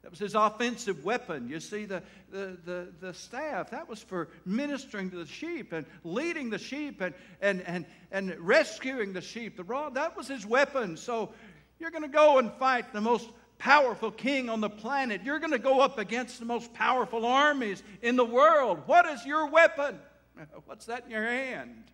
That 0.02 0.10
was 0.10 0.18
his 0.18 0.34
offensive 0.34 1.04
weapon. 1.04 1.48
You 1.48 1.60
see, 1.60 1.84
the, 1.84 2.02
the, 2.32 2.56
the, 2.64 2.88
the, 3.00 3.14
staff, 3.14 3.70
that 3.70 3.88
was 3.88 4.02
for 4.02 4.28
ministering 4.46 5.10
to 5.10 5.16
the 5.16 5.26
sheep 5.26 5.72
and 5.72 5.84
leading 6.04 6.48
the 6.48 6.58
sheep 6.58 7.02
and, 7.02 7.14
and, 7.42 7.62
and, 7.66 7.84
and 8.10 8.34
rescuing 8.40 9.12
the 9.12 9.20
sheep. 9.20 9.58
The 9.58 9.64
rod, 9.64 9.94
that 9.94 10.16
was 10.16 10.26
his 10.26 10.46
weapon. 10.46 10.96
So 10.96 11.34
you're 11.80 11.90
going 11.90 12.02
to 12.02 12.08
go 12.08 12.38
and 12.38 12.52
fight 12.52 12.92
the 12.92 13.00
most 13.00 13.28
powerful 13.58 14.10
king 14.10 14.48
on 14.48 14.60
the 14.60 14.70
planet. 14.70 15.22
You're 15.24 15.38
going 15.38 15.52
to 15.52 15.58
go 15.58 15.80
up 15.80 15.98
against 15.98 16.38
the 16.38 16.44
most 16.44 16.72
powerful 16.74 17.26
armies 17.26 17.82
in 18.02 18.16
the 18.16 18.24
world. 18.24 18.82
What 18.86 19.06
is 19.06 19.24
your 19.24 19.46
weapon? 19.46 19.98
What's 20.66 20.86
that 20.86 21.04
in 21.06 21.10
your 21.10 21.24
hand? 21.24 21.84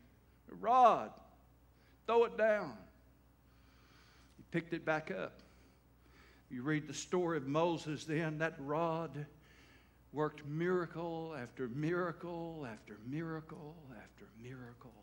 A 0.51 0.55
rod. 0.57 1.11
Throw 2.07 2.25
it 2.25 2.37
down. 2.37 2.73
He 4.37 4.45
picked 4.51 4.73
it 4.73 4.85
back 4.85 5.11
up. 5.11 5.41
You 6.51 6.63
read 6.63 6.87
the 6.87 6.95
story 6.95 7.37
of 7.39 7.47
Moses, 7.47 8.05
then, 8.05 8.39
that 8.39 8.55
rod 8.59 9.27
worked 10.13 10.47
miracle 10.47 11.35
after 11.39 11.69
miracle 11.69 12.67
after 12.71 12.99
miracle 13.07 13.77
after 13.91 14.27
miracle 14.41 14.95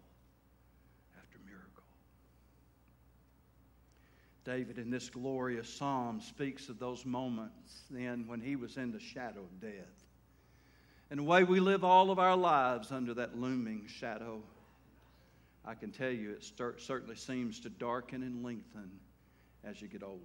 David, 4.46 4.78
in 4.78 4.90
this 4.90 5.10
glorious 5.10 5.70
psalm, 5.70 6.20
speaks 6.20 6.68
of 6.68 6.78
those 6.78 7.06
moments 7.06 7.84
then 7.90 8.28
when 8.28 8.42
he 8.42 8.56
was 8.56 8.78
in 8.78 8.92
the 8.92 9.00
shadow 9.00 9.40
of 9.40 9.62
death. 9.62 10.04
And 11.10 11.20
the 11.20 11.24
way 11.24 11.44
we 11.44 11.60
live 11.60 11.84
all 11.84 12.12
of 12.12 12.20
our 12.20 12.36
lives 12.36 12.92
under 12.92 13.14
that 13.14 13.38
looming 13.40 13.86
shadow, 13.88 14.42
I 15.64 15.76
can 15.76 15.92
tell 15.92 16.10
you 16.10 16.32
it 16.32 16.44
certainly 16.78 17.16
seems 17.16 17.60
to 17.62 17.70
darken 17.70 18.22
and 18.24 18.44
lengthen 18.44 18.90
as 19.64 19.82
you 19.82 19.88
get 19.88 20.04
older. 20.04 20.20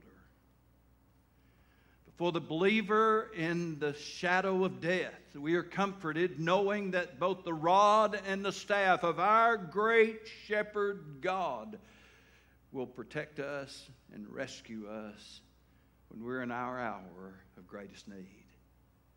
But 2.07 2.15
for 2.17 2.33
the 2.33 2.41
believer 2.41 3.31
in 3.37 3.79
the 3.79 3.95
shadow 3.95 4.65
of 4.65 4.81
death, 4.81 5.13
we 5.37 5.55
are 5.55 5.63
comforted 5.63 6.41
knowing 6.41 6.91
that 6.93 7.21
both 7.21 7.45
the 7.45 7.55
rod 7.55 8.19
and 8.27 8.45
the 8.45 8.53
staff 8.53 9.05
of 9.05 9.21
our 9.21 9.57
great 9.57 10.23
shepherd 10.47 11.19
God 11.21 11.79
will 12.73 12.87
protect 12.87 13.39
us 13.39 13.89
and 14.13 14.27
rescue 14.29 14.89
us 14.89 15.41
when 16.09 16.25
we're 16.25 16.43
in 16.43 16.51
our 16.51 16.79
hour 16.79 17.41
of 17.57 17.67
greatest 17.67 18.09
need. 18.09 18.45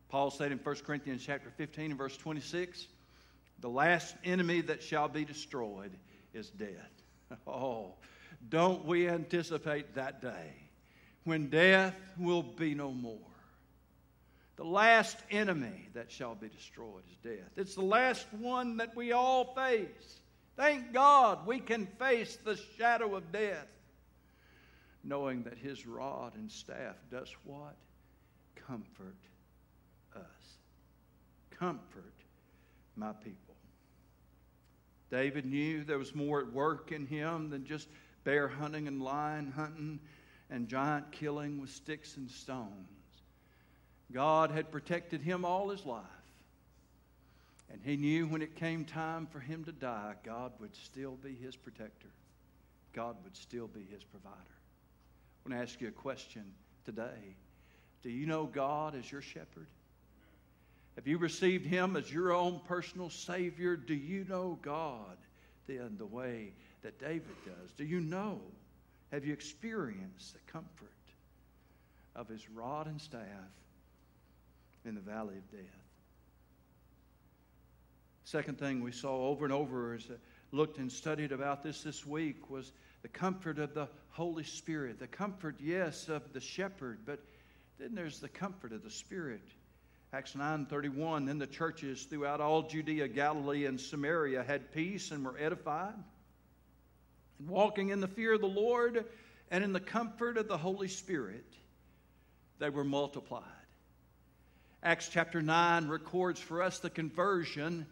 Paul 0.08 0.30
said 0.30 0.52
in 0.52 0.58
1 0.58 0.76
Corinthians 0.86 1.22
chapter 1.24 1.50
15 1.56 1.90
and 1.92 1.98
verse 1.98 2.16
26, 2.16 2.86
the 3.60 3.68
last 3.68 4.14
enemy 4.24 4.60
that 4.62 4.82
shall 4.82 5.08
be 5.08 5.24
destroyed 5.24 5.92
is 6.34 6.50
death. 6.50 6.68
Oh, 7.46 7.94
don't 8.50 8.84
we 8.84 9.08
anticipate 9.08 9.94
that 9.94 10.20
day 10.20 10.52
when 11.24 11.48
death 11.48 11.94
will 12.18 12.42
be 12.42 12.74
no 12.74 12.90
more? 12.90 13.18
The 14.56 14.64
last 14.64 15.16
enemy 15.30 15.88
that 15.94 16.10
shall 16.10 16.34
be 16.34 16.48
destroyed 16.48 17.04
is 17.10 17.16
death. 17.22 17.48
It's 17.56 17.74
the 17.74 17.82
last 17.82 18.26
one 18.32 18.76
that 18.76 18.94
we 18.94 19.12
all 19.12 19.54
face. 19.54 20.20
Thank 20.62 20.92
God 20.92 21.44
we 21.44 21.58
can 21.58 21.86
face 21.98 22.36
the 22.36 22.56
shadow 22.78 23.16
of 23.16 23.32
death, 23.32 23.66
knowing 25.02 25.42
that 25.42 25.58
His 25.58 25.88
rod 25.88 26.36
and 26.36 26.48
staff 26.48 26.94
does 27.10 27.34
what? 27.42 27.74
Comfort 28.54 29.16
us. 30.14 30.22
Comfort 31.50 32.14
my 32.94 33.10
people. 33.12 33.56
David 35.10 35.46
knew 35.46 35.82
there 35.82 35.98
was 35.98 36.14
more 36.14 36.38
at 36.38 36.52
work 36.52 36.92
in 36.92 37.08
him 37.08 37.50
than 37.50 37.64
just 37.64 37.88
bear 38.22 38.46
hunting 38.46 38.86
and 38.86 39.02
lion 39.02 39.50
hunting 39.56 39.98
and 40.48 40.68
giant 40.68 41.10
killing 41.10 41.60
with 41.60 41.70
sticks 41.70 42.16
and 42.16 42.30
stones. 42.30 42.70
God 44.12 44.52
had 44.52 44.70
protected 44.70 45.22
him 45.22 45.44
all 45.44 45.70
his 45.70 45.84
life. 45.84 46.21
And 47.72 47.80
he 47.82 47.96
knew 47.96 48.26
when 48.26 48.42
it 48.42 48.54
came 48.56 48.84
time 48.84 49.26
for 49.26 49.40
him 49.40 49.64
to 49.64 49.72
die, 49.72 50.14
God 50.24 50.52
would 50.60 50.76
still 50.76 51.16
be 51.22 51.34
his 51.34 51.56
protector. 51.56 52.10
God 52.92 53.16
would 53.24 53.36
still 53.36 53.66
be 53.66 53.86
his 53.90 54.04
provider. 54.04 54.36
I 54.36 55.48
want 55.48 55.58
to 55.58 55.62
ask 55.62 55.80
you 55.80 55.88
a 55.88 55.92
question 55.92 56.44
today. 56.84 57.36
Do 58.02 58.10
you 58.10 58.26
know 58.26 58.44
God 58.44 58.94
as 58.94 59.10
your 59.10 59.22
shepherd? 59.22 59.68
Have 60.96 61.06
you 61.06 61.16
received 61.16 61.64
him 61.64 61.96
as 61.96 62.12
your 62.12 62.32
own 62.32 62.60
personal 62.68 63.08
Savior? 63.08 63.76
Do 63.76 63.94
you 63.94 64.26
know 64.28 64.58
God 64.60 65.16
then 65.66 65.96
the 65.96 66.06
way 66.06 66.52
that 66.82 67.00
David 67.00 67.36
does? 67.46 67.72
Do 67.78 67.84
you 67.84 68.00
know 68.00 68.38
Have 69.12 69.26
you 69.26 69.34
experienced 69.34 70.32
the 70.32 70.52
comfort 70.52 70.88
of 72.16 72.28
his 72.28 72.48
rod 72.48 72.86
and 72.86 73.00
staff 73.00 73.22
in 74.86 74.94
the 74.94 75.00
valley 75.02 75.36
of 75.36 75.50
death? 75.50 75.81
Second 78.32 78.58
thing 78.58 78.80
we 78.80 78.92
saw 78.92 79.28
over 79.28 79.44
and 79.44 79.52
over 79.52 79.92
as 79.92 80.06
I 80.10 80.14
looked 80.52 80.78
and 80.78 80.90
studied 80.90 81.32
about 81.32 81.62
this 81.62 81.82
this 81.82 82.06
week 82.06 82.48
was 82.48 82.72
the 83.02 83.08
comfort 83.08 83.58
of 83.58 83.74
the 83.74 83.90
Holy 84.08 84.42
Spirit. 84.42 84.98
The 84.98 85.06
comfort, 85.06 85.56
yes, 85.60 86.08
of 86.08 86.32
the 86.32 86.40
shepherd, 86.40 87.00
but 87.04 87.20
then 87.78 87.94
there's 87.94 88.20
the 88.20 88.30
comfort 88.30 88.72
of 88.72 88.82
the 88.82 88.90
Spirit. 88.90 89.42
Acts 90.14 90.32
9:31 90.32 91.26
then 91.26 91.38
the 91.38 91.46
churches 91.46 92.04
throughout 92.04 92.40
all 92.40 92.62
Judea, 92.62 93.06
Galilee 93.08 93.66
and 93.66 93.78
Samaria 93.78 94.42
had 94.42 94.72
peace 94.72 95.10
and 95.10 95.26
were 95.26 95.36
edified 95.38 95.92
and 97.38 97.48
walking 97.50 97.90
in 97.90 98.00
the 98.00 98.08
fear 98.08 98.32
of 98.32 98.40
the 98.40 98.46
Lord 98.46 99.04
and 99.50 99.62
in 99.62 99.74
the 99.74 99.78
comfort 99.78 100.38
of 100.38 100.48
the 100.48 100.56
Holy 100.56 100.88
Spirit 100.88 101.52
they 102.58 102.70
were 102.70 102.82
multiplied. 102.82 103.44
Acts 104.82 105.10
chapter 105.10 105.42
9 105.42 105.88
records 105.88 106.40
for 106.40 106.62
us 106.62 106.78
the 106.78 106.88
conversion 106.88 107.84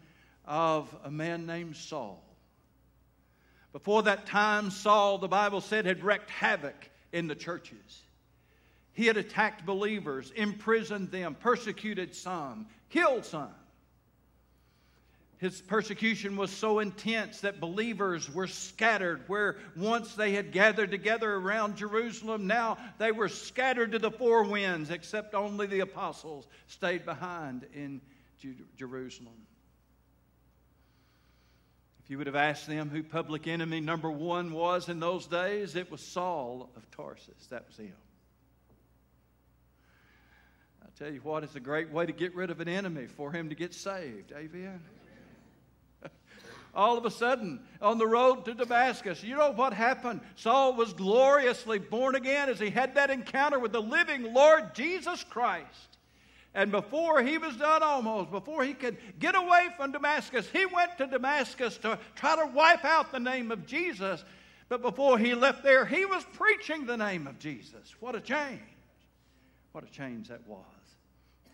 of 0.45 0.93
a 1.03 1.11
man 1.11 1.45
named 1.45 1.75
Saul. 1.75 2.23
Before 3.73 4.03
that 4.03 4.25
time, 4.25 4.69
Saul, 4.69 5.17
the 5.17 5.27
Bible 5.27 5.61
said, 5.61 5.85
had 5.85 6.03
wreaked 6.03 6.29
havoc 6.29 6.89
in 7.13 7.27
the 7.27 7.35
churches. 7.35 8.01
He 8.93 9.05
had 9.05 9.17
attacked 9.17 9.65
believers, 9.65 10.31
imprisoned 10.31 11.11
them, 11.11 11.35
persecuted 11.35 12.13
some, 12.13 12.67
killed 12.89 13.25
some. 13.25 13.53
His 15.37 15.59
persecution 15.59 16.35
was 16.37 16.51
so 16.51 16.79
intense 16.79 17.41
that 17.41 17.59
believers 17.59 18.31
were 18.31 18.45
scattered. 18.45 19.23
Where 19.25 19.57
once 19.75 20.13
they 20.13 20.33
had 20.33 20.51
gathered 20.51 20.91
together 20.91 21.33
around 21.33 21.77
Jerusalem, 21.77 22.45
now 22.45 22.77
they 22.99 23.11
were 23.11 23.29
scattered 23.29 23.93
to 23.93 23.99
the 23.99 24.11
four 24.11 24.43
winds, 24.43 24.91
except 24.91 25.33
only 25.33 25.65
the 25.65 25.79
apostles 25.79 26.45
stayed 26.67 27.05
behind 27.05 27.65
in 27.73 28.01
Jerusalem. 28.77 29.47
You 32.11 32.17
would 32.17 32.27
have 32.27 32.35
asked 32.35 32.67
them 32.67 32.89
who 32.89 33.03
public 33.03 33.47
enemy 33.47 33.79
number 33.79 34.11
one 34.11 34.51
was 34.51 34.89
in 34.89 34.99
those 34.99 35.27
days, 35.27 35.77
it 35.77 35.89
was 35.89 36.01
Saul 36.01 36.69
of 36.75 36.91
Tarsus. 36.91 37.47
That 37.49 37.65
was 37.69 37.77
him. 37.77 37.93
I 40.83 40.87
tell 40.99 41.09
you 41.09 41.21
what, 41.21 41.45
it's 41.45 41.55
a 41.55 41.61
great 41.61 41.89
way 41.89 42.05
to 42.05 42.11
get 42.11 42.35
rid 42.35 42.49
of 42.49 42.59
an 42.59 42.67
enemy 42.67 43.05
for 43.05 43.31
him 43.31 43.47
to 43.47 43.55
get 43.55 43.73
saved. 43.73 44.33
Amen 44.33 44.81
all 46.73 46.97
of 46.97 47.05
a 47.05 47.11
sudden 47.11 47.61
on 47.81 47.97
the 47.97 48.07
road 48.07 48.43
to 48.45 48.53
Damascus. 48.53 49.23
You 49.23 49.37
know 49.37 49.51
what 49.51 49.73
happened? 49.73 50.19
Saul 50.35 50.75
was 50.75 50.91
gloriously 50.91 51.79
born 51.79 52.15
again 52.15 52.49
as 52.49 52.59
he 52.59 52.69
had 52.69 52.95
that 52.95 53.09
encounter 53.09 53.59
with 53.59 53.71
the 53.71 53.81
living 53.81 54.33
Lord 54.33 54.73
Jesus 54.73 55.23
Christ. 55.23 55.97
And 56.53 56.71
before 56.71 57.21
he 57.21 57.37
was 57.37 57.55
done 57.55 57.81
almost, 57.81 58.29
before 58.29 58.63
he 58.63 58.73
could 58.73 58.97
get 59.19 59.35
away 59.35 59.67
from 59.77 59.93
Damascus, 59.93 60.49
he 60.51 60.65
went 60.65 60.97
to 60.97 61.07
Damascus 61.07 61.77
to 61.79 61.97
try 62.15 62.35
to 62.35 62.51
wipe 62.53 62.83
out 62.83 63.11
the 63.11 63.19
name 63.19 63.51
of 63.51 63.65
Jesus. 63.65 64.23
But 64.67 64.81
before 64.81 65.17
he 65.17 65.33
left 65.33 65.63
there, 65.63 65.85
he 65.85 66.05
was 66.05 66.25
preaching 66.33 66.85
the 66.85 66.97
name 66.97 67.25
of 67.25 67.39
Jesus. 67.39 67.95
What 67.99 68.15
a 68.15 68.21
change! 68.21 68.61
What 69.71 69.85
a 69.85 69.91
change 69.91 70.27
that 70.27 70.45
was. 70.45 70.65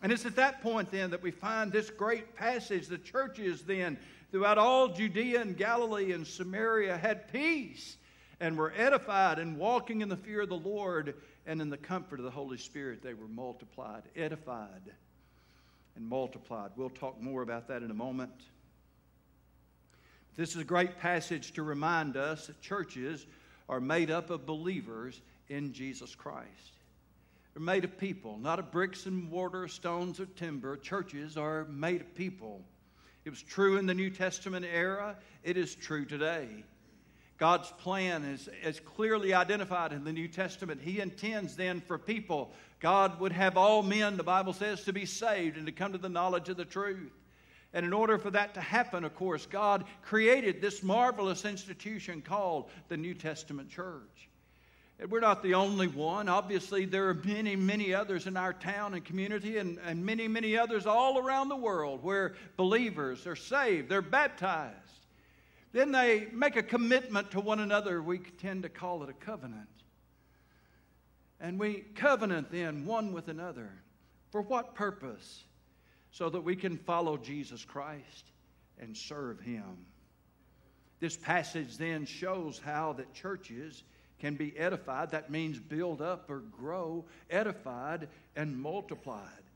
And 0.01 0.11
it's 0.11 0.25
at 0.25 0.35
that 0.35 0.61
point 0.61 0.91
then 0.91 1.11
that 1.11 1.21
we 1.21 1.31
find 1.31 1.71
this 1.71 1.89
great 1.89 2.35
passage. 2.35 2.87
The 2.87 2.97
churches 2.97 3.63
then 3.63 3.97
throughout 4.31 4.57
all 4.57 4.87
Judea 4.87 5.41
and 5.41 5.55
Galilee 5.55 6.11
and 6.11 6.25
Samaria 6.25 6.97
had 6.97 7.31
peace 7.31 7.97
and 8.39 8.57
were 8.57 8.73
edified 8.75 9.39
and 9.39 9.57
walking 9.57 10.01
in 10.01 10.09
the 10.09 10.17
fear 10.17 10.41
of 10.41 10.49
the 10.49 10.55
Lord 10.55 11.15
and 11.45 11.61
in 11.61 11.69
the 11.69 11.77
comfort 11.77 12.19
of 12.19 12.25
the 12.25 12.31
Holy 12.31 12.57
Spirit. 12.57 13.01
They 13.01 13.13
were 13.13 13.27
multiplied, 13.27 14.03
edified, 14.15 14.91
and 15.95 16.07
multiplied. 16.07 16.71
We'll 16.75 16.89
talk 16.89 17.21
more 17.21 17.41
about 17.41 17.67
that 17.69 17.83
in 17.83 17.91
a 17.91 17.95
moment. 17.95 18.31
This 20.35 20.51
is 20.55 20.61
a 20.61 20.65
great 20.65 20.99
passage 20.99 21.53
to 21.53 21.63
remind 21.63 22.15
us 22.15 22.47
that 22.47 22.61
churches 22.61 23.25
are 23.67 23.79
made 23.79 24.11
up 24.11 24.29
of 24.29 24.45
believers 24.45 25.21
in 25.49 25.73
Jesus 25.73 26.13
Christ. 26.13 26.73
They're 27.53 27.63
made 27.63 27.83
of 27.83 27.97
people, 27.97 28.37
not 28.37 28.59
of 28.59 28.71
bricks 28.71 29.07
and 29.07 29.29
mortar, 29.31 29.67
stones, 29.67 30.19
or 30.19 30.27
timber. 30.27 30.77
Churches 30.77 31.37
are 31.37 31.65
made 31.65 32.01
of 32.01 32.13
people 32.13 32.61
it 33.27 33.29
was 33.29 33.41
true 33.41 33.75
in 33.75 33.85
the 33.85 33.93
New 33.93 34.09
Testament 34.09 34.65
era, 34.65 35.17
it 35.43 35.57
is 35.57 35.75
true 35.75 36.05
today. 36.05 36.47
God's 37.37 37.71
plan 37.79 38.23
is, 38.23 38.49
is 38.63 38.79
clearly 38.79 39.33
identified 39.33 39.93
in 39.93 40.03
the 40.03 40.13
New 40.13 40.27
Testament. 40.27 40.81
He 40.81 40.99
intends 40.99 41.55
then 41.55 41.81
for 41.81 41.97
people, 41.99 42.51
God 42.79 43.19
would 43.19 43.31
have 43.31 43.57
all 43.57 43.83
men, 43.83 44.17
the 44.17 44.23
Bible 44.23 44.53
says, 44.53 44.83
to 44.85 44.93
be 44.93 45.05
saved 45.05 45.57
and 45.57 45.65
to 45.67 45.71
come 45.71 45.91
to 45.91 45.99
the 45.99 46.09
knowledge 46.09 46.49
of 46.49 46.57
the 46.57 46.65
truth. 46.65 47.13
And 47.73 47.85
in 47.85 47.93
order 47.93 48.17
for 48.17 48.31
that 48.31 48.55
to 48.55 48.61
happen, 48.61 49.03
of 49.03 49.13
course, 49.15 49.45
God 49.45 49.83
created 50.01 50.61
this 50.61 50.81
marvelous 50.81 51.45
institution 51.45 52.21
called 52.21 52.69
the 52.87 52.97
New 52.97 53.13
Testament 53.13 53.69
church. 53.69 54.29
And 54.99 55.11
we're 55.11 55.19
not 55.19 55.43
the 55.43 55.53
only 55.53 55.87
one. 55.87 56.27
Obviously, 56.27 56.85
there 56.85 57.07
are 57.09 57.13
many, 57.13 57.55
many 57.55 57.93
others 57.93 58.25
in 58.25 58.35
our 58.35 58.53
town 58.53 58.95
and 58.95 59.05
community, 59.05 59.57
and, 59.57 59.77
and 59.85 60.03
many, 60.03 60.27
many 60.27 60.57
others 60.57 60.87
all 60.87 61.19
around 61.19 61.49
the 61.49 61.55
world 61.55 62.03
where 62.03 62.33
believers 62.55 63.27
are 63.27 63.35
saved, 63.35 63.89
they're 63.89 64.01
baptized. 64.01 64.86
Then 65.77 65.91
they 65.91 66.25
make 66.33 66.55
a 66.55 66.63
commitment 66.63 67.29
to 67.29 67.39
one 67.39 67.59
another. 67.59 68.01
We 68.01 68.17
tend 68.17 68.63
to 68.63 68.69
call 68.69 69.03
it 69.03 69.09
a 69.09 69.13
covenant. 69.13 69.69
And 71.39 71.59
we 71.59 71.85
covenant 71.93 72.49
then 72.49 72.87
one 72.87 73.13
with 73.13 73.27
another. 73.27 73.69
For 74.31 74.41
what 74.41 74.73
purpose? 74.73 75.43
So 76.09 76.31
that 76.31 76.41
we 76.41 76.55
can 76.55 76.77
follow 76.77 77.15
Jesus 77.15 77.63
Christ 77.63 78.31
and 78.79 78.97
serve 78.97 79.39
Him. 79.39 79.85
This 80.99 81.15
passage 81.15 81.77
then 81.77 82.07
shows 82.07 82.57
how 82.57 82.93
that 82.93 83.13
churches 83.13 83.83
can 84.17 84.33
be 84.33 84.57
edified. 84.57 85.11
That 85.11 85.29
means 85.29 85.59
build 85.59 86.01
up 86.01 86.27
or 86.27 86.39
grow, 86.39 87.05
edified 87.29 88.07
and 88.35 88.59
multiplied. 88.59 89.46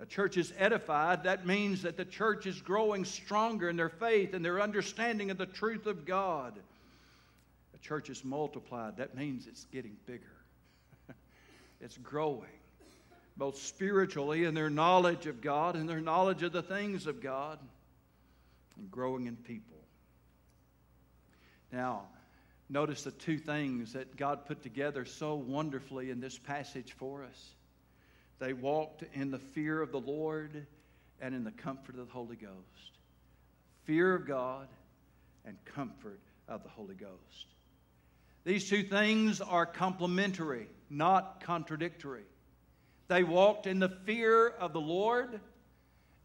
A 0.00 0.06
church 0.06 0.36
is 0.36 0.52
edified. 0.58 1.24
That 1.24 1.46
means 1.46 1.82
that 1.82 1.96
the 1.96 2.04
church 2.04 2.46
is 2.46 2.60
growing 2.62 3.04
stronger 3.04 3.68
in 3.68 3.76
their 3.76 3.90
faith 3.90 4.32
and 4.32 4.44
their 4.44 4.60
understanding 4.60 5.30
of 5.30 5.38
the 5.38 5.46
truth 5.46 5.86
of 5.86 6.06
God. 6.06 6.58
A 7.74 7.78
church 7.78 8.08
is 8.08 8.24
multiplied. 8.24 8.96
That 8.96 9.14
means 9.14 9.46
it's 9.46 9.64
getting 9.66 9.96
bigger, 10.06 10.36
it's 11.80 11.98
growing, 11.98 12.48
both 13.36 13.58
spiritually 13.58 14.44
in 14.44 14.54
their 14.54 14.70
knowledge 14.70 15.26
of 15.26 15.42
God 15.42 15.76
and 15.76 15.88
their 15.88 16.00
knowledge 16.00 16.42
of 16.42 16.52
the 16.52 16.62
things 16.62 17.06
of 17.06 17.22
God, 17.22 17.58
and 18.78 18.90
growing 18.90 19.26
in 19.26 19.36
people. 19.36 19.76
Now, 21.70 22.04
Notice 22.72 23.02
the 23.02 23.10
two 23.10 23.36
things 23.36 23.94
that 23.94 24.16
God 24.16 24.46
put 24.46 24.62
together 24.62 25.04
so 25.04 25.34
wonderfully 25.34 26.10
in 26.10 26.20
this 26.20 26.38
passage 26.38 26.92
for 26.92 27.24
us. 27.24 27.54
They 28.40 28.54
walked 28.54 29.04
in 29.12 29.30
the 29.30 29.38
fear 29.38 29.82
of 29.82 29.92
the 29.92 30.00
Lord 30.00 30.66
and 31.20 31.34
in 31.34 31.44
the 31.44 31.50
comfort 31.50 31.98
of 31.98 32.06
the 32.06 32.12
Holy 32.12 32.36
Ghost. 32.36 32.98
Fear 33.84 34.14
of 34.14 34.26
God 34.26 34.66
and 35.44 35.56
comfort 35.74 36.20
of 36.48 36.62
the 36.62 36.70
Holy 36.70 36.94
Ghost. 36.94 37.46
These 38.44 38.70
two 38.70 38.82
things 38.82 39.42
are 39.42 39.66
complementary, 39.66 40.66
not 40.88 41.42
contradictory. 41.44 42.24
They 43.08 43.22
walked 43.22 43.66
in 43.66 43.78
the 43.78 43.90
fear 43.90 44.48
of 44.48 44.72
the 44.72 44.80
Lord 44.80 45.40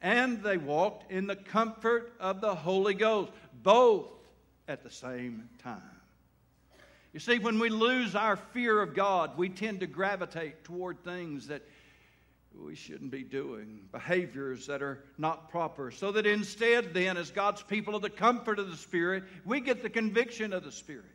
and 0.02 0.42
they 0.42 0.58
walked 0.58 1.12
in 1.12 1.28
the 1.28 1.36
comfort 1.36 2.14
of 2.20 2.40
the 2.40 2.56
Holy 2.56 2.94
Ghost, 2.94 3.32
both 3.62 4.08
at 4.68 4.84
the 4.84 4.90
same 4.90 5.50
time. 5.62 5.82
You 7.12 7.20
see, 7.20 7.40
when 7.40 7.60
we 7.60 7.70
lose 7.70 8.16
our 8.16 8.36
fear 8.36 8.82
of 8.82 8.94
God, 8.94 9.38
we 9.38 9.50
tend 9.50 9.82
to 9.82 9.88
gravitate 9.88 10.64
toward 10.64 11.04
things 11.04 11.48
that 11.48 11.64
we 12.64 12.76
shouldn't 12.76 13.12
be 13.12 13.24
doing, 13.24 13.82
behaviors 13.92 14.68
that 14.68 14.82
are 14.82 15.04
not 15.18 15.50
proper. 15.50 15.92
So 15.92 16.12
that 16.14 16.26
instead, 16.26 16.94
then, 16.94 17.18
as 17.18 17.32
God's 17.32 17.62
people 17.64 17.96
of 17.96 18.02
the 18.02 18.10
comfort 18.10 18.60
of 18.60 18.70
the 18.70 18.78
Spirit, 18.78 19.24
we 19.46 19.60
get 19.60 19.82
the 19.82 19.90
conviction 19.90 20.54
of 20.54 20.64
the 20.64 20.72
Spirit. 20.72 21.06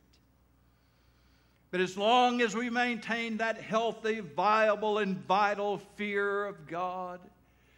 But 1.71 1.81
as 1.81 1.97
long 1.97 2.41
as 2.41 2.55
we 2.55 2.69
maintain 2.69 3.37
that 3.37 3.61
healthy, 3.61 4.21
viable, 4.21 4.99
and 4.99 5.17
vital 5.27 5.79
fear 5.97 6.47
of 6.47 6.67
God, 6.67 7.21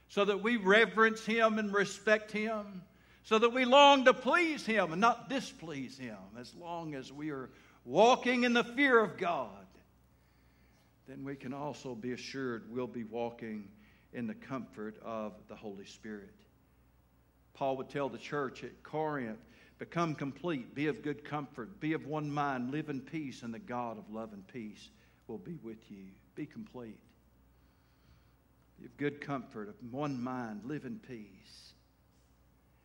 so 0.09 0.25
that 0.25 0.43
we 0.43 0.57
reverence 0.57 1.25
Him 1.25 1.59
and 1.59 1.73
respect 1.73 2.33
Him, 2.33 2.83
so 3.25 3.39
that 3.39 3.53
we 3.53 3.65
long 3.65 4.05
to 4.07 4.15
please 4.15 4.65
Him 4.65 4.93
and 4.93 5.01
not 5.01 5.29
displease 5.29 5.99
Him, 5.99 6.17
as 6.39 6.55
long 6.55 6.95
as 6.95 7.13
we 7.13 7.31
are 7.31 7.51
walking 7.85 8.45
in 8.45 8.55
the 8.55 8.65
fear 8.65 8.99
of 8.99 9.19
God, 9.19 9.62
then 11.13 11.25
we 11.25 11.37
can 11.37 11.53
also 11.53 11.95
be 11.95 12.13
assured 12.13 12.65
we'll 12.71 12.87
be 12.87 13.05
walking 13.05 13.69
in 14.15 14.27
the 14.27 14.35
comfort 14.35 14.97
of 15.05 15.35
the 15.47 15.55
Holy 15.55 15.85
Spirit. 15.85 16.33
Paul 17.53 17.77
would 17.77 17.91
tell 17.91 18.09
the 18.09 18.17
church 18.17 18.65
at 18.65 18.83
Corinth, 18.83 19.39
Become 19.79 20.15
complete. 20.15 20.77
Be 20.77 20.87
of 20.87 21.03
good 21.03 21.25
comfort. 21.25 21.81
Be 21.81 21.93
of 21.93 22.07
one 22.07 22.31
mind. 22.31 22.71
Live 22.71 22.89
in 22.89 23.01
peace, 23.01 23.43
and 23.43 23.53
the 23.53 23.59
God 23.59 23.99
of 23.99 24.09
love 24.11 24.33
and 24.33 24.47
peace 24.47 24.91
will 25.27 25.39
be 25.39 25.59
with 25.61 25.91
you. 25.91 26.05
Be 26.37 26.47
complete. 26.47 27.01
Be 28.79 28.87
of 28.87 28.97
good 28.97 29.21
comfort, 29.21 29.69
of 29.69 29.75
one 29.91 30.23
mind. 30.23 30.61
Live 30.65 30.85
in 30.85 31.01
peace. 31.01 31.75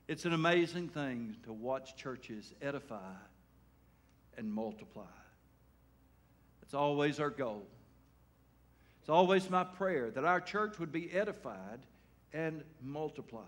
It's 0.07 0.25
an 0.25 0.33
amazing 0.33 0.89
thing 0.89 1.35
to 1.43 1.53
watch 1.53 1.95
churches 1.97 2.51
edify 2.63 3.13
and 4.35 4.51
multiply. 4.51 5.03
It's 6.63 6.73
always 6.73 7.19
our 7.19 7.29
goal. 7.29 7.67
It's 9.07 9.13
always 9.13 9.49
my 9.49 9.63
prayer 9.63 10.11
that 10.11 10.25
our 10.25 10.41
church 10.41 10.79
would 10.79 10.91
be 10.91 11.09
edified 11.13 11.79
and 12.33 12.61
multiplied. 12.83 13.45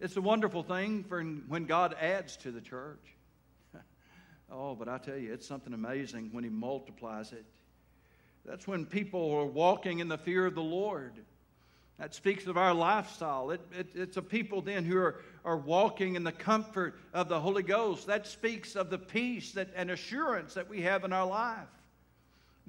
It's 0.00 0.16
a 0.16 0.22
wonderful 0.22 0.62
thing 0.62 1.04
for 1.04 1.22
when 1.22 1.66
God 1.66 1.94
adds 2.00 2.38
to 2.38 2.50
the 2.50 2.62
church. 2.62 3.04
oh, 4.50 4.74
but 4.74 4.88
I 4.88 4.96
tell 4.96 5.18
you, 5.18 5.30
it's 5.34 5.46
something 5.46 5.74
amazing 5.74 6.30
when 6.32 6.42
He 6.42 6.48
multiplies 6.48 7.32
it. 7.32 7.44
That's 8.46 8.66
when 8.66 8.86
people 8.86 9.30
are 9.32 9.44
walking 9.44 9.98
in 9.98 10.08
the 10.08 10.16
fear 10.16 10.46
of 10.46 10.54
the 10.54 10.62
Lord. 10.62 11.12
That 11.98 12.14
speaks 12.14 12.46
of 12.46 12.56
our 12.56 12.72
lifestyle. 12.72 13.50
It, 13.50 13.60
it, 13.78 13.88
it's 13.94 14.16
a 14.16 14.22
people 14.22 14.62
then 14.62 14.86
who 14.86 14.96
are, 14.96 15.16
are 15.44 15.58
walking 15.58 16.14
in 16.14 16.24
the 16.24 16.32
comfort 16.32 16.98
of 17.12 17.28
the 17.28 17.38
Holy 17.38 17.62
Ghost. 17.62 18.06
That 18.06 18.26
speaks 18.26 18.74
of 18.74 18.88
the 18.88 18.96
peace 18.96 19.52
that, 19.52 19.68
and 19.76 19.90
assurance 19.90 20.54
that 20.54 20.70
we 20.70 20.80
have 20.80 21.04
in 21.04 21.12
our 21.12 21.26
life. 21.26 21.68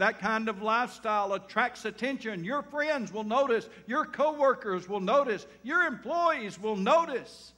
That 0.01 0.17
kind 0.17 0.49
of 0.49 0.63
lifestyle 0.63 1.31
attracts 1.33 1.85
attention. 1.85 2.43
Your 2.43 2.63
friends 2.63 3.13
will 3.13 3.23
notice, 3.23 3.69
your 3.85 4.03
coworkers 4.03 4.89
will 4.89 4.99
notice, 4.99 5.45
your 5.61 5.83
employees 5.83 6.59
will 6.59 6.75
notice. 6.75 7.53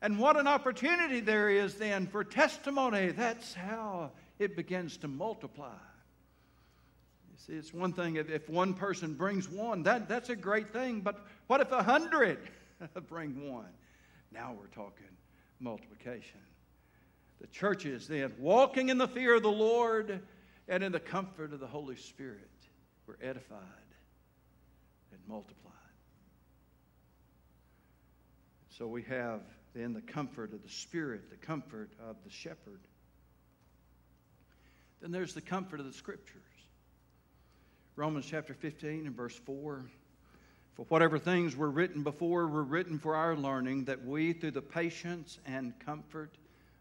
And 0.00 0.18
what 0.18 0.38
an 0.38 0.46
opportunity 0.46 1.20
there 1.20 1.50
is 1.50 1.74
then 1.74 2.06
for 2.06 2.24
testimony. 2.24 3.08
That's 3.08 3.52
how 3.52 4.12
it 4.38 4.56
begins 4.56 4.96
to 4.96 5.08
multiply. 5.08 5.66
You 7.32 7.36
see, 7.36 7.52
it's 7.52 7.74
one 7.74 7.92
thing 7.92 8.16
if, 8.16 8.30
if 8.30 8.48
one 8.48 8.72
person 8.72 9.12
brings 9.12 9.46
one, 9.46 9.82
that, 9.82 10.08
that's 10.08 10.30
a 10.30 10.36
great 10.36 10.72
thing. 10.72 11.02
But 11.02 11.22
what 11.48 11.60
if 11.60 11.70
a 11.70 11.82
hundred 11.82 12.38
bring 13.10 13.46
one? 13.46 13.68
Now 14.32 14.56
we're 14.58 14.68
talking 14.68 15.04
multiplication. 15.60 16.40
The 17.42 17.46
churches 17.48 18.08
then 18.08 18.32
walking 18.38 18.88
in 18.88 18.96
the 18.96 19.08
fear 19.08 19.34
of 19.34 19.42
the 19.42 19.52
Lord 19.52 20.22
and 20.70 20.84
in 20.84 20.92
the 20.92 21.00
comfort 21.00 21.52
of 21.52 21.58
the 21.58 21.66
Holy 21.66 21.96
Spirit, 21.96 22.48
we're 23.06 23.16
edified 23.20 23.58
and 25.10 25.20
multiplied. 25.26 25.74
So 28.78 28.86
we 28.86 29.02
have 29.02 29.40
then 29.74 29.92
the 29.92 30.00
comfort 30.00 30.52
of 30.52 30.62
the 30.62 30.68
Spirit, 30.68 31.28
the 31.28 31.36
comfort 31.36 31.90
of 32.08 32.16
the 32.24 32.30
shepherd. 32.30 32.80
Then 35.02 35.10
there's 35.10 35.34
the 35.34 35.40
comfort 35.40 35.80
of 35.80 35.86
the 35.86 35.92
Scriptures. 35.92 36.40
Romans 37.96 38.26
chapter 38.30 38.54
15 38.54 39.06
and 39.06 39.16
verse 39.16 39.34
4. 39.34 39.84
For 40.76 40.86
whatever 40.88 41.18
things 41.18 41.56
were 41.56 41.70
written 41.70 42.04
before 42.04 42.46
were 42.46 42.62
written 42.62 43.00
for 43.00 43.16
our 43.16 43.34
learning, 43.36 43.86
that 43.86 44.04
we, 44.04 44.32
through 44.32 44.52
the 44.52 44.62
patience 44.62 45.40
and 45.46 45.74
comfort 45.84 46.38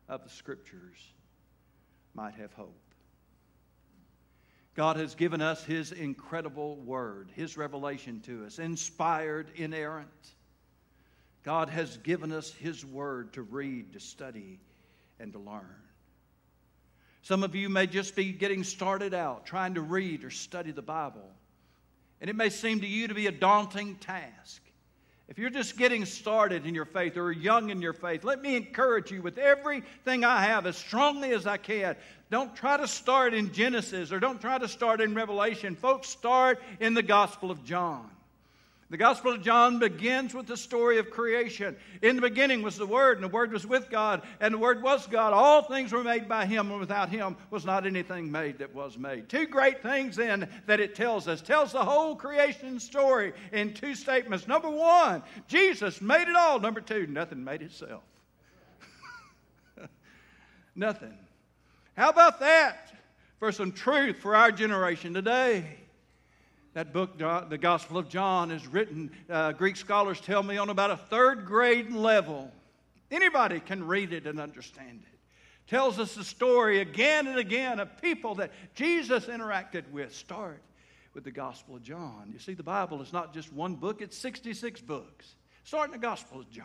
of 0.07 0.23
the 0.23 0.29
Scriptures, 0.29 1.11
might 2.13 2.35
have 2.35 2.53
hope. 2.53 2.88
God 4.75 4.97
has 4.97 5.15
given 5.15 5.41
us 5.41 5.63
His 5.63 5.91
incredible 5.91 6.77
word, 6.77 7.29
His 7.35 7.57
revelation 7.57 8.21
to 8.21 8.45
us, 8.45 8.59
inspired, 8.59 9.47
inerrant. 9.55 10.07
God 11.43 11.69
has 11.69 11.97
given 11.97 12.31
us 12.31 12.51
His 12.53 12.85
word 12.85 13.33
to 13.33 13.41
read, 13.41 13.93
to 13.93 13.99
study, 13.99 14.59
and 15.19 15.33
to 15.33 15.39
learn. 15.39 15.75
Some 17.21 17.43
of 17.43 17.55
you 17.55 17.69
may 17.69 17.87
just 17.87 18.15
be 18.15 18.31
getting 18.31 18.63
started 18.63 19.13
out 19.13 19.45
trying 19.45 19.73
to 19.73 19.81
read 19.81 20.23
or 20.23 20.29
study 20.29 20.71
the 20.71 20.81
Bible, 20.81 21.29
and 22.21 22.29
it 22.29 22.35
may 22.35 22.49
seem 22.49 22.81
to 22.81 22.87
you 22.87 23.07
to 23.07 23.13
be 23.13 23.27
a 23.27 23.31
daunting 23.31 23.95
task. 23.95 24.61
If 25.29 25.37
you're 25.37 25.51
just 25.51 25.77
getting 25.77 26.05
started 26.05 26.65
in 26.65 26.73
your 26.73 26.85
faith 26.85 27.15
or 27.15 27.31
young 27.31 27.69
in 27.69 27.83
your 27.83 27.93
faith, 27.93 28.23
let 28.23 28.41
me 28.41 28.55
encourage 28.55 29.11
you 29.11 29.21
with 29.21 29.37
everything 29.37 30.25
I 30.25 30.41
have 30.41 30.65
as 30.65 30.75
strongly 30.75 31.33
as 31.33 31.45
I 31.45 31.57
can. 31.57 31.95
Don't 32.31 32.55
try 32.55 32.77
to 32.77 32.87
start 32.87 33.35
in 33.35 33.53
Genesis 33.53 34.11
or 34.11 34.19
don't 34.19 34.41
try 34.41 34.57
to 34.57 34.67
start 34.67 35.01
in 35.01 35.13
Revelation. 35.13 35.75
Folks, 35.75 36.09
start 36.09 36.59
in 36.79 36.95
the 36.95 37.03
Gospel 37.03 37.51
of 37.51 37.63
John. 37.63 38.09
The 38.91 38.97
Gospel 38.97 39.33
of 39.33 39.43
John 39.43 39.77
begins 39.77 40.33
with 40.33 40.47
the 40.47 40.57
story 40.57 40.97
of 40.97 41.11
creation. 41.11 41.75
In 42.01 42.15
the 42.15 42.23
beginning 42.23 42.63
was 42.63 42.75
the 42.75 42.87
Word, 42.87 43.17
and 43.17 43.23
the 43.23 43.27
Word 43.27 43.51
was 43.51 43.67
with 43.67 43.87
God, 43.87 44.23
and 44.39 44.51
the 44.51 44.57
Word 44.57 44.81
was 44.81 45.05
God. 45.05 45.31
All 45.31 45.61
things 45.61 45.91
were 45.91 46.03
made 46.03 46.27
by 46.27 46.47
Him, 46.47 46.71
and 46.71 46.79
without 46.79 47.09
Him 47.09 47.37
was 47.51 47.65
not 47.65 47.85
anything 47.85 48.31
made 48.31 48.57
that 48.57 48.73
was 48.73 48.97
made. 48.97 49.29
Two 49.29 49.45
great 49.45 49.83
things 49.83 50.15
then 50.15 50.49
that 50.65 50.79
it 50.79 50.95
tells 50.95 51.27
us. 51.27 51.39
Tells 51.39 51.71
the 51.71 51.85
whole 51.85 52.15
creation 52.15 52.79
story 52.79 53.33
in 53.51 53.75
two 53.75 53.93
statements. 53.93 54.47
Number 54.47 54.71
one, 54.71 55.21
Jesus 55.47 56.01
made 56.01 56.27
it 56.27 56.35
all. 56.35 56.59
Number 56.59 56.81
two, 56.81 57.05
nothing 57.05 57.43
made 57.43 57.61
itself. 57.61 58.01
nothing. 60.75 61.15
How 61.95 62.09
about 62.09 62.39
that 62.39 62.91
for 63.37 63.51
some 63.51 63.71
truth 63.71 64.17
for 64.17 64.35
our 64.35 64.51
generation 64.51 65.13
today? 65.13 65.77
That 66.79 66.93
book, 66.93 67.17
the 67.17 67.57
Gospel 67.57 67.97
of 67.97 68.07
John, 68.07 68.51
is 68.51 68.65
written, 68.65 69.11
uh, 69.29 69.51
Greek 69.51 69.75
scholars 69.75 70.21
tell 70.21 70.41
me, 70.41 70.55
on 70.55 70.69
about 70.69 70.91
a 70.91 70.95
third 70.95 71.45
grade 71.45 71.91
level. 71.91 72.53
Anybody 73.11 73.59
can 73.59 73.85
read 73.85 74.13
it 74.13 74.25
and 74.25 74.39
understand 74.39 75.01
it. 75.03 75.19
Tells 75.69 75.99
us 75.99 76.15
the 76.15 76.23
story 76.23 76.79
again 76.79 77.27
and 77.27 77.37
again 77.37 77.81
of 77.81 78.01
people 78.01 78.35
that 78.35 78.51
Jesus 78.75 79.25
interacted 79.25 79.91
with. 79.91 80.15
Start 80.15 80.61
with 81.13 81.25
the 81.25 81.31
Gospel 81.31 81.75
of 81.75 81.83
John. 81.83 82.29
You 82.31 82.39
see, 82.39 82.53
the 82.53 82.63
Bible 82.63 83.01
is 83.01 83.11
not 83.11 83.33
just 83.33 83.51
one 83.51 83.75
book, 83.75 84.01
it's 84.01 84.17
66 84.17 84.79
books. 84.79 85.35
Start 85.65 85.87
in 85.87 85.91
the 85.91 85.97
Gospel 85.97 86.39
of 86.39 86.49
John. 86.49 86.63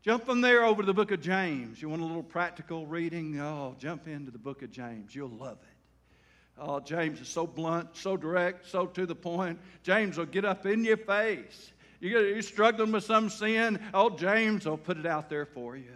Jump 0.00 0.24
from 0.24 0.40
there 0.40 0.64
over 0.64 0.80
to 0.80 0.86
the 0.86 0.94
book 0.94 1.10
of 1.10 1.20
James. 1.20 1.82
You 1.82 1.90
want 1.90 2.00
a 2.00 2.06
little 2.06 2.22
practical 2.22 2.86
reading? 2.86 3.38
Oh, 3.38 3.76
jump 3.78 4.08
into 4.08 4.30
the 4.30 4.38
book 4.38 4.62
of 4.62 4.70
James. 4.70 5.14
You'll 5.14 5.28
love 5.28 5.58
it. 5.60 5.75
Oh, 6.58 6.80
James 6.80 7.20
is 7.20 7.28
so 7.28 7.46
blunt, 7.46 7.90
so 7.94 8.16
direct, 8.16 8.66
so 8.66 8.86
to 8.86 9.04
the 9.04 9.14
point. 9.14 9.58
James 9.82 10.16
will 10.16 10.26
get 10.26 10.44
up 10.44 10.64
in 10.64 10.84
your 10.84 10.96
face. 10.96 11.72
You're 12.00 12.40
struggling 12.42 12.92
with 12.92 13.04
some 13.04 13.28
sin. 13.28 13.78
Oh, 13.92 14.10
James 14.10 14.64
will 14.64 14.78
put 14.78 14.96
it 14.96 15.06
out 15.06 15.28
there 15.28 15.46
for 15.46 15.76
you. 15.76 15.92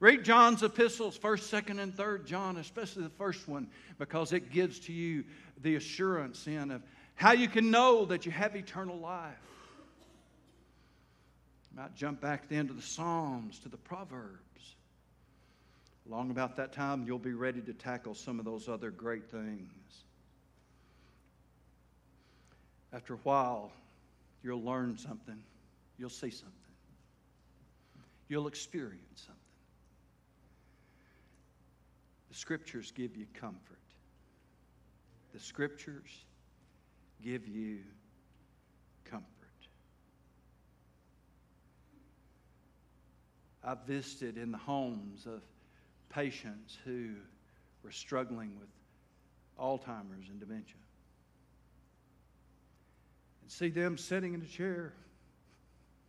Read 0.00 0.24
John's 0.24 0.62
epistles, 0.62 1.16
1st, 1.18 1.64
2nd, 1.64 1.80
and 1.80 1.96
3rd 1.96 2.24
John, 2.24 2.56
especially 2.56 3.04
the 3.04 3.10
first 3.10 3.46
one, 3.46 3.68
because 3.98 4.32
it 4.32 4.50
gives 4.50 4.80
to 4.80 4.92
you 4.92 5.24
the 5.62 5.76
assurance 5.76 6.46
in 6.46 6.70
of 6.70 6.82
how 7.14 7.32
you 7.32 7.48
can 7.48 7.70
know 7.70 8.04
that 8.06 8.26
you 8.26 8.32
have 8.32 8.56
eternal 8.56 8.98
life. 8.98 9.36
You 11.70 11.80
might 11.80 11.94
jump 11.94 12.20
back 12.20 12.48
then 12.48 12.66
to 12.66 12.72
the 12.72 12.82
Psalms, 12.82 13.60
to 13.60 13.68
the 13.68 13.76
Proverbs. 13.76 14.40
Long 16.08 16.30
about 16.30 16.56
that 16.56 16.72
time, 16.72 17.04
you'll 17.06 17.18
be 17.18 17.32
ready 17.32 17.60
to 17.62 17.72
tackle 17.72 18.14
some 18.14 18.38
of 18.38 18.44
those 18.44 18.68
other 18.68 18.90
great 18.90 19.30
things. 19.30 20.04
After 22.92 23.14
a 23.14 23.18
while, 23.18 23.72
you'll 24.42 24.62
learn 24.62 24.98
something, 24.98 25.38
you'll 25.98 26.10
see 26.10 26.30
something, 26.30 26.52
you'll 28.28 28.48
experience 28.48 29.22
something. 29.26 29.38
The 32.28 32.34
scriptures 32.34 32.90
give 32.90 33.16
you 33.16 33.26
comfort, 33.34 33.78
the 35.32 35.38
scriptures 35.38 36.24
give 37.22 37.46
you 37.46 37.78
comfort. 39.04 39.28
I've 43.64 43.82
visited 43.86 44.36
in 44.36 44.50
the 44.50 44.58
homes 44.58 45.24
of 45.26 45.40
patients 46.12 46.78
who 46.84 47.10
were 47.82 47.90
struggling 47.90 48.58
with 48.58 48.68
Alzheimer's 49.58 50.28
and 50.28 50.38
dementia. 50.40 50.76
And 53.42 53.50
see 53.50 53.68
them 53.68 53.96
sitting 53.98 54.34
in 54.34 54.42
a 54.42 54.46
chair 54.46 54.92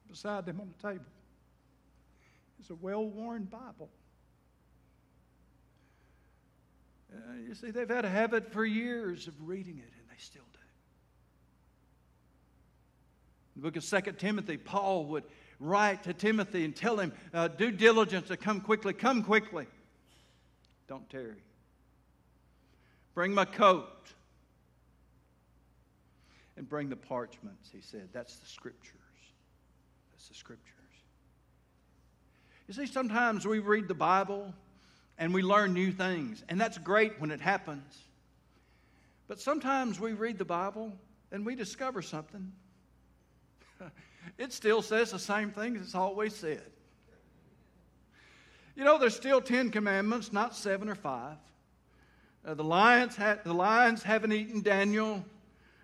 beside 0.09 0.45
them 0.45 0.59
on 0.59 0.71
the 0.77 0.87
table. 0.89 1.05
It's 2.59 2.69
a 2.69 2.75
well 2.75 3.05
worn 3.05 3.43
Bible. 3.45 3.89
Uh, 7.13 7.17
you 7.47 7.53
see, 7.53 7.71
they've 7.71 7.89
had 7.89 8.05
a 8.05 8.09
habit 8.09 8.51
for 8.51 8.65
years 8.65 9.27
of 9.27 9.33
reading 9.47 9.77
it, 9.77 9.91
and 9.99 10.09
they 10.09 10.17
still 10.17 10.43
do. 10.53 10.59
In 13.55 13.61
the 13.61 13.67
book 13.67 13.75
of 13.75 13.83
Second 13.83 14.17
Timothy, 14.17 14.57
Paul 14.57 15.05
would 15.05 15.23
write 15.59 16.03
to 16.03 16.13
Timothy 16.13 16.65
and 16.65 16.75
tell 16.75 16.97
him, 16.97 17.13
uh, 17.33 17.49
Do 17.49 17.69
diligence 17.71 18.29
to 18.29 18.37
come 18.37 18.61
quickly, 18.61 18.93
come 18.93 19.23
quickly. 19.23 19.67
Don't 20.87 21.09
tarry. 21.09 21.43
Bring 23.13 23.33
my 23.33 23.45
coat. 23.45 23.89
And 26.55 26.69
bring 26.69 26.89
the 26.89 26.95
parchments, 26.95 27.69
he 27.71 27.81
said. 27.81 28.09
That's 28.13 28.35
the 28.35 28.45
scriptures. 28.45 28.99
That's 30.11 30.27
the 30.27 30.35
scriptures. 30.35 30.69
You 32.67 32.73
see, 32.73 32.85
sometimes 32.85 33.45
we 33.45 33.59
read 33.59 33.87
the 33.87 33.95
Bible 33.95 34.53
and 35.17 35.33
we 35.33 35.41
learn 35.41 35.73
new 35.73 35.91
things, 35.91 36.43
and 36.49 36.59
that's 36.59 36.77
great 36.77 37.19
when 37.19 37.31
it 37.31 37.41
happens. 37.41 37.97
But 39.27 39.39
sometimes 39.39 39.99
we 39.99 40.13
read 40.13 40.37
the 40.37 40.45
Bible 40.45 40.93
and 41.31 41.45
we 41.45 41.55
discover 41.55 42.01
something. 42.01 42.51
it 44.37 44.53
still 44.53 44.81
says 44.81 45.11
the 45.11 45.19
same 45.19 45.51
things 45.51 45.81
it's 45.81 45.95
always 45.95 46.35
said. 46.35 46.71
You 48.75 48.83
know, 48.83 48.97
there's 48.97 49.15
still 49.15 49.41
Ten 49.41 49.69
Commandments, 49.69 50.33
not 50.33 50.55
seven 50.55 50.89
or 50.89 50.95
five. 50.95 51.37
Uh, 52.45 52.55
the, 52.55 52.63
lions 52.63 53.15
ha- 53.15 53.37
the 53.43 53.53
lions 53.53 54.03
haven't 54.03 54.33
eaten 54.33 54.61
Daniel. 54.61 55.23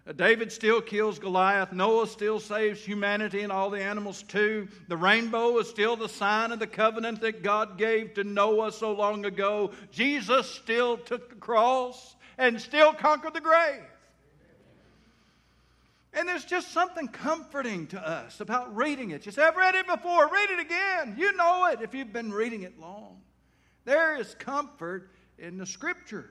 Uh, 0.07 0.11
David 0.11 0.51
still 0.51 0.81
kills 0.81 1.19
Goliath. 1.19 1.71
Noah 1.71 2.07
still 2.07 2.39
saves 2.39 2.83
humanity 2.83 3.41
and 3.41 3.51
all 3.51 3.69
the 3.69 3.81
animals 3.81 4.23
too. 4.23 4.67
The 4.87 4.97
rainbow 4.97 5.57
is 5.59 5.69
still 5.69 5.95
the 5.95 6.09
sign 6.09 6.51
of 6.51 6.59
the 6.59 6.67
covenant 6.67 7.21
that 7.21 7.43
God 7.43 7.77
gave 7.77 8.15
to 8.15 8.23
Noah 8.23 8.71
so 8.71 8.91
long 8.91 9.25
ago. 9.25 9.71
Jesus 9.91 10.49
still 10.49 10.97
took 10.97 11.29
the 11.29 11.35
cross 11.35 12.15
and 12.37 12.59
still 12.59 12.93
conquered 12.93 13.35
the 13.35 13.41
grave. 13.41 13.83
And 16.13 16.27
there's 16.27 16.45
just 16.45 16.71
something 16.71 17.07
comforting 17.07 17.87
to 17.87 17.99
us 17.99 18.39
about 18.39 18.75
reading 18.75 19.11
it. 19.11 19.25
You 19.25 19.31
say, 19.31 19.43
I've 19.43 19.55
read 19.55 19.75
it 19.75 19.85
before, 19.85 20.27
read 20.27 20.49
it 20.49 20.59
again. 20.59 21.15
You 21.17 21.35
know 21.35 21.67
it 21.67 21.81
if 21.81 21.93
you've 21.93 22.11
been 22.11 22.31
reading 22.33 22.63
it 22.63 22.79
long. 22.79 23.21
There 23.85 24.19
is 24.19 24.33
comfort 24.35 25.11
in 25.37 25.57
the 25.57 25.65
scriptures. 25.65 26.25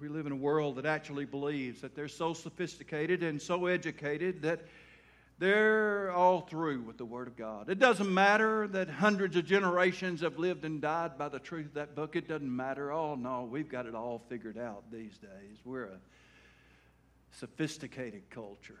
We 0.00 0.08
live 0.08 0.26
in 0.26 0.32
a 0.32 0.36
world 0.36 0.76
that 0.76 0.86
actually 0.86 1.26
believes 1.26 1.82
that 1.82 1.94
they're 1.94 2.08
so 2.08 2.32
sophisticated 2.32 3.22
and 3.22 3.40
so 3.40 3.66
educated 3.66 4.42
that 4.42 4.60
they're 5.38 6.12
all 6.12 6.42
through 6.42 6.82
with 6.82 6.98
the 6.98 7.04
Word 7.04 7.26
of 7.26 7.36
God. 7.36 7.70
It 7.70 7.78
doesn't 7.78 8.12
matter 8.12 8.66
that 8.68 8.88
hundreds 8.90 9.36
of 9.36 9.46
generations 9.46 10.20
have 10.20 10.38
lived 10.38 10.66
and 10.66 10.80
died 10.82 11.16
by 11.16 11.30
the 11.30 11.38
truth 11.38 11.66
of 11.66 11.74
that 11.74 11.94
book. 11.94 12.16
It 12.16 12.28
doesn't 12.28 12.54
matter. 12.54 12.92
Oh, 12.92 13.14
no, 13.14 13.48
we've 13.50 13.68
got 13.68 13.86
it 13.86 13.94
all 13.94 14.22
figured 14.28 14.58
out 14.58 14.84
these 14.92 15.16
days. 15.18 15.58
We're 15.64 15.84
a 15.84 15.98
sophisticated 17.32 18.30
culture. 18.30 18.80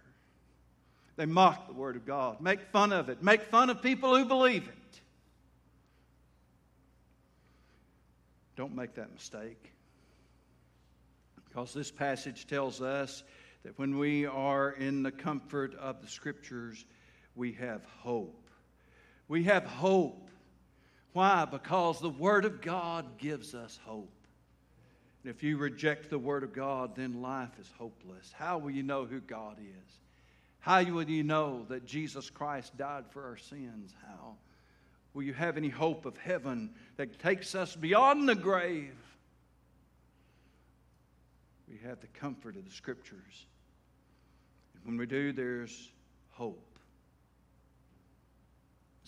They 1.16 1.26
mock 1.26 1.66
the 1.66 1.74
Word 1.74 1.96
of 1.96 2.06
God, 2.06 2.40
make 2.40 2.60
fun 2.72 2.92
of 2.92 3.08
it, 3.08 3.22
make 3.22 3.42
fun 3.44 3.70
of 3.70 3.82
people 3.82 4.16
who 4.16 4.24
believe 4.24 4.66
it. 4.66 5.00
Don't 8.56 8.74
make 8.74 8.94
that 8.94 9.12
mistake. 9.12 9.72
Because 11.48 11.74
this 11.74 11.90
passage 11.90 12.46
tells 12.46 12.80
us 12.80 13.22
that 13.64 13.78
when 13.78 13.98
we 13.98 14.26
are 14.26 14.70
in 14.70 15.02
the 15.02 15.10
comfort 15.10 15.74
of 15.74 16.00
the 16.00 16.08
Scriptures, 16.08 16.84
we 17.34 17.52
have 17.52 17.84
hope. 17.98 18.48
We 19.28 19.44
have 19.44 19.64
hope. 19.64 20.30
Why? 21.12 21.44
Because 21.44 22.00
the 22.00 22.10
Word 22.10 22.44
of 22.44 22.60
God 22.60 23.18
gives 23.18 23.54
us 23.54 23.78
hope. 23.84 24.19
And 25.22 25.34
if 25.34 25.42
you 25.42 25.58
reject 25.58 26.08
the 26.08 26.18
Word 26.18 26.42
of 26.42 26.52
God, 26.52 26.96
then 26.96 27.20
life 27.20 27.58
is 27.60 27.70
hopeless. 27.78 28.32
How 28.34 28.58
will 28.58 28.70
you 28.70 28.82
know 28.82 29.04
who 29.04 29.20
God 29.20 29.58
is? 29.58 29.98
How 30.60 30.82
will 30.82 31.08
you 31.08 31.22
know 31.22 31.66
that 31.68 31.84
Jesus 31.86 32.30
Christ 32.30 32.76
died 32.76 33.04
for 33.10 33.24
our 33.24 33.36
sins? 33.36 33.94
How? 34.06 34.36
Will 35.12 35.22
you 35.22 35.34
have 35.34 35.56
any 35.56 35.68
hope 35.68 36.06
of 36.06 36.16
heaven 36.16 36.70
that 36.96 37.18
takes 37.18 37.54
us 37.54 37.74
beyond 37.74 38.28
the 38.28 38.34
grave? 38.34 38.94
We 41.68 41.78
have 41.86 42.00
the 42.00 42.06
comfort 42.08 42.56
of 42.56 42.64
the 42.64 42.70
Scriptures. 42.74 43.46
And 44.74 44.84
when 44.84 44.98
we 44.98 45.06
do, 45.06 45.32
there's 45.32 45.90
hope. 46.30 46.69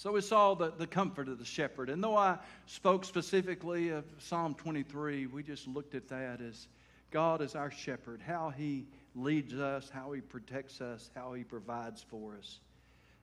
So 0.02 0.10
we 0.10 0.20
saw 0.20 0.54
the, 0.54 0.72
the 0.76 0.88
comfort 0.88 1.28
of 1.28 1.38
the 1.38 1.44
shepherd. 1.44 1.88
And 1.88 2.02
though 2.02 2.16
I 2.16 2.36
spoke 2.66 3.04
specifically 3.04 3.90
of 3.90 4.04
Psalm 4.18 4.52
23, 4.54 5.26
we 5.26 5.44
just 5.44 5.68
looked 5.68 5.94
at 5.94 6.08
that 6.08 6.40
as 6.40 6.66
God 7.12 7.40
is 7.40 7.54
our 7.54 7.70
shepherd, 7.70 8.20
how 8.20 8.50
he 8.50 8.88
leads 9.14 9.54
us, 9.54 9.88
how 9.90 10.10
he 10.10 10.20
protects 10.20 10.80
us, 10.80 11.08
how 11.14 11.34
he 11.34 11.44
provides 11.44 12.02
for 12.02 12.34
us. 12.36 12.58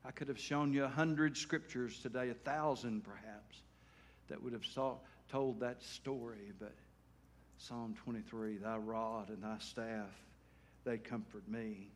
I 0.05 0.11
could 0.11 0.29
have 0.29 0.39
shown 0.39 0.71
you 0.71 0.85
a 0.85 0.87
hundred 0.87 1.35
scriptures 1.35 1.99
today, 1.99 2.29
a 2.29 2.33
thousand 2.33 3.03
perhaps, 3.03 3.57
that 4.29 4.41
would 4.41 4.53
have 4.53 4.65
saw, 4.65 4.99
told 5.29 5.59
that 5.59 5.83
story. 5.83 6.53
But 6.57 6.75
Psalm 7.57 7.93
23, 8.05 8.55
thy 8.55 8.77
rod 8.77 9.27
and 9.27 9.43
thy 9.43 9.57
staff, 9.59 10.15
they 10.85 10.97
comfort 10.97 11.45
me 11.45 11.89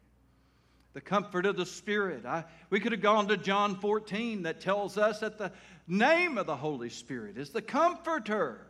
the 0.93 1.01
comfort 1.01 1.45
of 1.45 1.55
the 1.55 1.65
Spirit. 1.65 2.25
I, 2.25 2.45
we 2.69 2.79
could 2.79 2.91
have 2.91 3.01
gone 3.01 3.27
to 3.27 3.37
John 3.37 3.75
14 3.75 4.43
that 4.43 4.61
tells 4.61 4.97
us 4.97 5.19
that 5.19 5.37
the 5.37 5.51
name 5.87 6.37
of 6.37 6.45
the 6.45 6.55
Holy 6.55 6.89
Spirit 6.89 7.37
is 7.37 7.49
the 7.49 7.61
Comforter. 7.61 8.67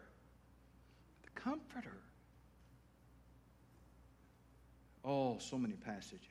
The 1.24 1.42
Comforter. 1.42 1.98
Oh, 5.04 5.38
so 5.40 5.58
many 5.58 5.74
passages. 5.74 6.28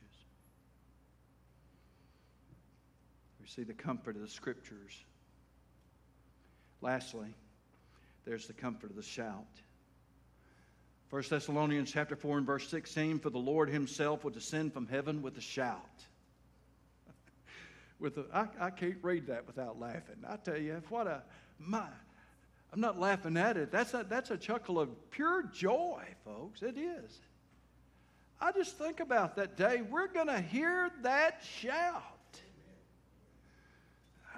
We 3.40 3.46
see 3.46 3.64
the 3.64 3.74
comfort 3.74 4.16
of 4.16 4.22
the 4.22 4.28
Scriptures. 4.28 5.04
Lastly, 6.80 7.28
there's 8.24 8.46
the 8.46 8.54
comfort 8.54 8.90
of 8.90 8.96
the 8.96 9.02
shout. 9.02 9.44
1 11.12 11.24
Thessalonians 11.28 11.92
chapter 11.92 12.16
4 12.16 12.38
and 12.38 12.46
verse 12.46 12.66
16, 12.68 13.18
for 13.18 13.28
the 13.28 13.36
Lord 13.36 13.68
himself 13.68 14.24
will 14.24 14.30
descend 14.30 14.72
from 14.72 14.86
heaven 14.86 15.20
with 15.20 15.36
a 15.36 15.42
shout. 15.42 16.06
with 18.00 18.16
a, 18.16 18.24
I, 18.32 18.46
I 18.58 18.70
can't 18.70 18.96
read 19.02 19.26
that 19.26 19.46
without 19.46 19.78
laughing. 19.78 20.16
I 20.26 20.36
tell 20.36 20.56
you, 20.56 20.82
what 20.88 21.06
a, 21.06 21.22
my, 21.58 21.84
I'm 22.72 22.80
not 22.80 22.98
laughing 22.98 23.36
at 23.36 23.58
it. 23.58 23.70
That's 23.70 23.92
a, 23.92 24.06
that's 24.08 24.30
a 24.30 24.38
chuckle 24.38 24.80
of 24.80 24.88
pure 25.10 25.42
joy, 25.52 26.02
folks. 26.24 26.62
It 26.62 26.78
is. 26.78 27.20
I 28.40 28.50
just 28.52 28.78
think 28.78 29.00
about 29.00 29.36
that 29.36 29.54
day. 29.54 29.82
We're 29.82 30.08
going 30.08 30.28
to 30.28 30.40
hear 30.40 30.90
that 31.02 31.44
shout. 31.60 32.40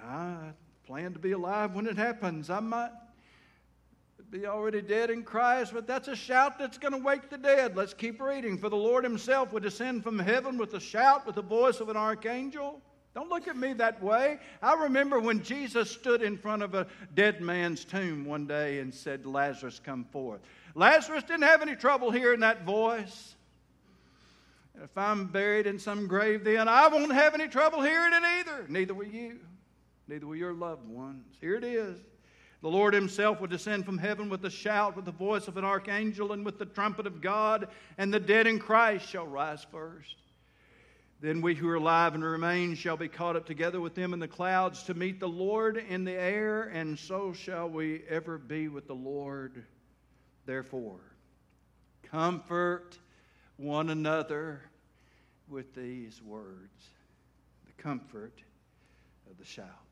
I 0.05 0.49
plan 0.85 1.13
to 1.13 1.19
be 1.19 1.31
alive 1.31 1.73
when 1.73 1.87
it 1.87 1.95
happens. 1.95 2.49
I 2.49 2.59
might 2.59 2.91
be 4.31 4.45
already 4.45 4.81
dead 4.81 5.09
in 5.09 5.23
Christ, 5.23 5.73
but 5.73 5.87
that's 5.87 6.07
a 6.07 6.15
shout 6.15 6.57
that's 6.59 6.77
going 6.77 6.93
to 6.93 6.97
wake 6.99 7.29
the 7.29 7.37
dead. 7.37 7.75
Let's 7.75 7.93
keep 7.93 8.21
reading. 8.21 8.57
For 8.57 8.69
the 8.69 8.75
Lord 8.75 9.03
Himself 9.03 9.53
would 9.53 9.63
descend 9.63 10.03
from 10.03 10.19
heaven 10.19 10.57
with 10.57 10.73
a 10.73 10.79
shout, 10.79 11.25
with 11.25 11.35
the 11.35 11.41
voice 11.41 11.79
of 11.79 11.89
an 11.89 11.97
archangel. 11.97 12.81
Don't 13.13 13.29
look 13.29 13.47
at 13.47 13.55
me 13.55 13.71
that 13.73 14.03
way. 14.03 14.39
I 14.61 14.73
remember 14.73 15.19
when 15.19 15.41
Jesus 15.41 15.89
stood 15.89 16.21
in 16.21 16.37
front 16.37 16.63
of 16.63 16.75
a 16.75 16.87
dead 17.13 17.39
man's 17.39 17.85
tomb 17.85 18.25
one 18.25 18.45
day 18.45 18.79
and 18.79 18.93
said, 18.93 19.25
Lazarus, 19.25 19.79
come 19.81 20.03
forth. 20.03 20.41
Lazarus 20.73 21.23
didn't 21.23 21.43
have 21.43 21.61
any 21.61 21.75
trouble 21.75 22.11
hearing 22.11 22.41
that 22.41 22.65
voice. 22.65 23.35
If 24.83 24.97
I'm 24.97 25.27
buried 25.27 25.67
in 25.67 25.79
some 25.79 26.07
grave, 26.07 26.43
then 26.43 26.67
I 26.67 26.89
won't 26.89 27.13
have 27.13 27.33
any 27.33 27.47
trouble 27.47 27.81
hearing 27.81 28.13
it 28.13 28.23
either. 28.23 28.65
Neither 28.67 28.93
will 28.93 29.07
you. 29.07 29.39
Neither 30.09 30.27
will 30.27 30.35
your 30.35 30.53
loved 30.53 30.89
ones. 30.89 31.25
Here 31.39 31.55
it 31.55 31.63
is. 31.63 31.97
The 32.65 32.71
Lord 32.71 32.95
himself 32.95 33.39
will 33.39 33.47
descend 33.47 33.85
from 33.85 33.99
heaven 33.99 34.27
with 34.27 34.43
a 34.43 34.49
shout, 34.49 34.95
with 34.95 35.05
the 35.05 35.11
voice 35.11 35.47
of 35.47 35.55
an 35.57 35.63
archangel, 35.63 36.31
and 36.31 36.43
with 36.43 36.57
the 36.57 36.65
trumpet 36.65 37.05
of 37.05 37.21
God, 37.21 37.67
and 37.99 38.11
the 38.11 38.19
dead 38.19 38.47
in 38.47 38.57
Christ 38.57 39.07
shall 39.07 39.27
rise 39.27 39.63
first. 39.63 40.15
Then 41.21 41.41
we 41.41 41.53
who 41.53 41.69
are 41.69 41.75
alive 41.75 42.15
and 42.15 42.23
remain 42.23 42.73
shall 42.73 42.97
be 42.97 43.07
caught 43.07 43.35
up 43.35 43.45
together 43.45 43.79
with 43.79 43.93
them 43.93 44.13
in 44.13 44.19
the 44.19 44.27
clouds 44.27 44.81
to 44.85 44.95
meet 44.95 45.19
the 45.19 45.27
Lord 45.27 45.77
in 45.77 46.05
the 46.05 46.13
air, 46.13 46.63
and 46.63 46.97
so 46.97 47.33
shall 47.33 47.69
we 47.69 48.01
ever 48.09 48.39
be 48.39 48.67
with 48.67 48.87
the 48.87 48.95
Lord. 48.95 49.63
Therefore, 50.47 51.01
comfort 52.09 52.97
one 53.57 53.91
another 53.91 54.63
with 55.47 55.75
these 55.75 56.19
words 56.19 56.89
the 57.67 57.83
comfort 57.83 58.41
of 59.29 59.37
the 59.37 59.45
shout. 59.45 59.84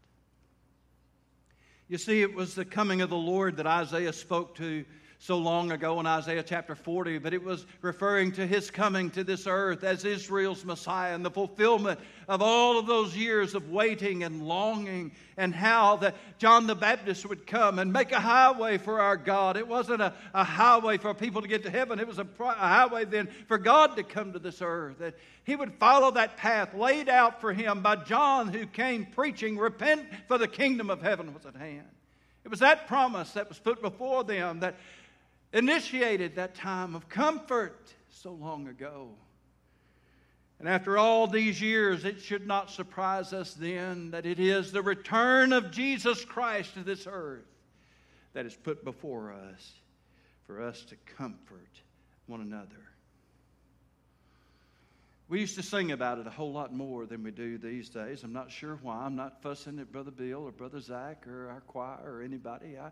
You 1.89 1.97
see, 1.97 2.21
it 2.21 2.33
was 2.33 2.55
the 2.55 2.63
coming 2.63 3.01
of 3.01 3.09
the 3.09 3.17
Lord 3.17 3.57
that 3.57 3.67
Isaiah 3.67 4.13
spoke 4.13 4.55
to 4.55 4.85
so 5.23 5.37
long 5.37 5.71
ago 5.71 6.01
in 6.01 6.05
Isaiah 6.05 6.43
chapter 6.43 6.75
40, 6.75 7.19
but 7.19 7.33
it 7.33 7.41
was 7.41 7.65
referring 7.81 8.33
to 8.33 8.45
his 8.45 8.69
coming 8.69 9.09
to 9.11 9.23
this 9.23 9.47
earth 9.47 9.85
as 9.85 10.03
Israel's 10.03 10.65
Messiah 10.65 11.15
and 11.15 11.23
the 11.23 11.31
fulfillment 11.31 11.97
of 12.27 12.41
all 12.41 12.77
of 12.77 12.87
those 12.87 13.15
years 13.15 13.55
of 13.55 13.69
waiting 13.69 14.25
and 14.25 14.45
longing, 14.45 15.13
and 15.37 15.55
how 15.55 15.95
that 15.97 16.15
John 16.39 16.67
the 16.67 16.75
Baptist 16.75 17.25
would 17.25 17.47
come 17.47 17.79
and 17.79 17.93
make 17.93 18.11
a 18.11 18.19
highway 18.19 18.77
for 18.77 18.99
our 18.99 19.15
God. 19.15 19.55
It 19.55 19.65
wasn't 19.65 20.01
a, 20.01 20.13
a 20.33 20.43
highway 20.43 20.97
for 20.97 21.13
people 21.13 21.41
to 21.41 21.47
get 21.47 21.63
to 21.63 21.69
heaven, 21.69 22.01
it 22.01 22.07
was 22.07 22.19
a, 22.19 22.27
a 22.41 22.53
highway 22.53 23.05
then 23.05 23.29
for 23.47 23.57
God 23.57 23.95
to 23.95 24.03
come 24.03 24.33
to 24.33 24.39
this 24.39 24.61
earth. 24.61 24.99
That 24.99 25.15
he 25.45 25.55
would 25.55 25.71
follow 25.75 26.11
that 26.11 26.35
path 26.35 26.73
laid 26.73 27.07
out 27.07 27.39
for 27.39 27.53
him 27.53 27.81
by 27.81 27.95
John, 27.95 28.49
who 28.49 28.65
came 28.65 29.05
preaching, 29.05 29.57
Repent, 29.57 30.05
for 30.27 30.37
the 30.37 30.49
kingdom 30.49 30.89
of 30.89 31.01
heaven 31.01 31.33
was 31.33 31.45
at 31.45 31.55
hand. 31.55 31.87
It 32.43 32.51
was 32.51 32.59
that 32.59 32.87
promise 32.87 33.31
that 33.31 33.47
was 33.47 33.57
put 33.57 33.81
before 33.81 34.25
them 34.25 34.59
that 34.59 34.75
initiated 35.53 36.35
that 36.35 36.55
time 36.55 36.95
of 36.95 37.07
comfort 37.07 37.93
so 38.09 38.31
long 38.31 38.67
ago. 38.67 39.09
And 40.59 40.67
after 40.67 40.97
all 40.97 41.27
these 41.27 41.61
years, 41.61 42.05
it 42.05 42.21
should 42.21 42.47
not 42.47 42.69
surprise 42.69 43.33
us 43.33 43.53
then 43.53 44.11
that 44.11 44.25
it 44.25 44.39
is 44.39 44.71
the 44.71 44.81
return 44.81 45.53
of 45.53 45.71
Jesus 45.71 46.23
Christ 46.25 46.73
to 46.75 46.83
this 46.83 47.07
earth 47.09 47.45
that 48.33 48.45
is 48.45 48.55
put 48.55 48.83
before 48.83 49.33
us 49.33 49.73
for 50.47 50.61
us 50.61 50.83
to 50.85 50.95
comfort 51.17 51.81
one 52.27 52.41
another. 52.41 52.67
We 55.29 55.39
used 55.39 55.55
to 55.55 55.63
sing 55.63 55.91
about 55.91 56.19
it 56.19 56.27
a 56.27 56.29
whole 56.29 56.51
lot 56.51 56.73
more 56.73 57.05
than 57.05 57.23
we 57.23 57.31
do 57.31 57.57
these 57.57 57.89
days. 57.89 58.23
I'm 58.23 58.33
not 58.33 58.51
sure 58.51 58.77
why. 58.81 59.05
I'm 59.05 59.15
not 59.15 59.41
fussing 59.41 59.79
at 59.79 59.91
Brother 59.91 60.11
Bill 60.11 60.43
or 60.43 60.51
Brother 60.51 60.79
Zach 60.79 61.25
or 61.27 61.49
our 61.49 61.61
choir 61.61 61.99
or 62.05 62.21
anybody. 62.21 62.77
I, 62.77 62.91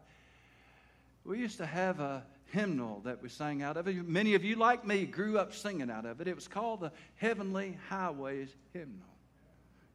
we 1.23 1.39
used 1.39 1.57
to 1.57 1.65
have 1.65 1.99
a 1.99 2.23
hymnal 2.51 3.01
that 3.05 3.21
we 3.21 3.29
sang 3.29 3.61
out 3.61 3.77
of. 3.77 3.87
Many 3.87 4.35
of 4.35 4.43
you, 4.43 4.55
like 4.55 4.85
me, 4.85 5.05
grew 5.05 5.37
up 5.37 5.53
singing 5.53 5.89
out 5.89 6.05
of 6.05 6.21
it. 6.21 6.27
It 6.27 6.35
was 6.35 6.47
called 6.47 6.81
the 6.81 6.91
Heavenly 7.15 7.77
Highways 7.89 8.49
Hymnal. 8.73 9.07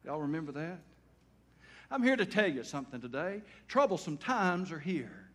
Y'all 0.05 0.21
remember 0.21 0.51
that? 0.53 0.79
I'm 1.91 2.03
here 2.03 2.15
to 2.15 2.25
tell 2.25 2.49
you 2.49 2.63
something 2.63 2.99
today. 2.99 3.41
Troublesome 3.67 4.17
times 4.17 4.71
are 4.71 4.79
here, 4.79 5.29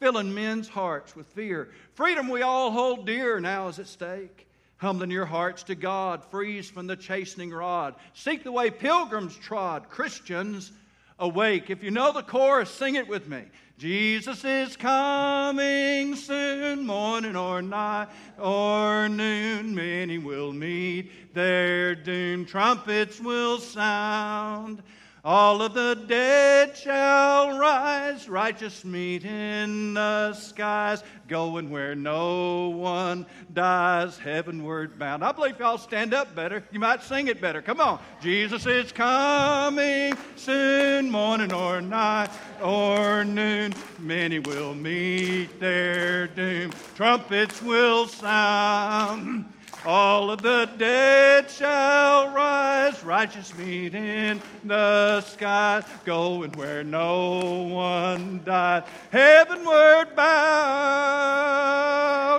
filling 0.00 0.34
men's 0.34 0.68
hearts 0.68 1.14
with 1.16 1.26
fear. 1.28 1.70
Freedom 1.94 2.28
we 2.28 2.42
all 2.42 2.70
hold 2.70 3.06
dear 3.06 3.40
now 3.40 3.68
is 3.68 3.78
at 3.78 3.86
stake. 3.86 4.48
Humbling 4.78 5.10
your 5.10 5.24
hearts 5.24 5.62
to 5.64 5.74
God, 5.74 6.24
freeze 6.24 6.68
from 6.68 6.86
the 6.86 6.96
chastening 6.96 7.50
rod. 7.50 7.94
Seek 8.12 8.42
the 8.42 8.52
way 8.52 8.70
pilgrims 8.70 9.36
trod, 9.36 9.88
Christians 9.88 10.72
awake. 11.18 11.70
If 11.70 11.82
you 11.82 11.90
know 11.90 12.12
the 12.12 12.22
chorus, 12.22 12.70
sing 12.70 12.94
it 12.94 13.08
with 13.08 13.28
me. 13.28 13.44
Jesus 13.76 14.44
is 14.44 14.76
coming 14.76 16.14
soon, 16.14 16.86
morning 16.86 17.34
or 17.34 17.60
night 17.60 18.08
or 18.38 19.08
noon. 19.08 19.74
Many 19.74 20.18
will 20.18 20.52
meet 20.52 21.34
their 21.34 21.94
doom. 21.94 22.44
Trumpets 22.46 23.20
will 23.20 23.58
sound. 23.58 24.82
All 25.26 25.62
of 25.62 25.72
the 25.72 25.94
dead 26.06 26.76
shall 26.76 27.58
rise, 27.58 28.28
righteous 28.28 28.84
meet 28.84 29.24
in 29.24 29.94
the 29.94 30.34
skies, 30.34 31.02
going 31.28 31.70
where 31.70 31.94
no 31.94 32.68
one 32.68 33.24
dies, 33.50 34.18
heavenward 34.18 34.98
bound. 34.98 35.24
I 35.24 35.32
believe 35.32 35.58
y'all 35.58 35.78
stand 35.78 36.12
up 36.12 36.34
better. 36.34 36.62
You 36.72 36.78
might 36.78 37.02
sing 37.02 37.28
it 37.28 37.40
better. 37.40 37.62
Come 37.62 37.80
on. 37.80 38.00
Jesus 38.20 38.66
is 38.66 38.92
coming 38.92 40.12
soon, 40.36 41.10
morning 41.10 41.54
or 41.54 41.80
night 41.80 42.28
or 42.62 43.24
noon. 43.24 43.72
Many 43.98 44.40
will 44.40 44.74
meet 44.74 45.58
their 45.58 46.26
doom. 46.26 46.70
Trumpets 46.96 47.62
will 47.62 48.08
sound. 48.08 49.46
All 49.86 50.30
of 50.30 50.40
the 50.40 50.66
dead 50.78 51.50
shall 51.50 52.30
rise, 52.30 53.04
righteous 53.04 53.54
meet 53.54 53.94
in 53.94 54.40
the 54.64 55.20
skies, 55.20 55.84
going 56.06 56.52
where 56.52 56.82
no 56.82 57.64
one 57.64 58.42
died, 58.44 58.84
heavenward 59.10 60.16
bound. 60.16 60.24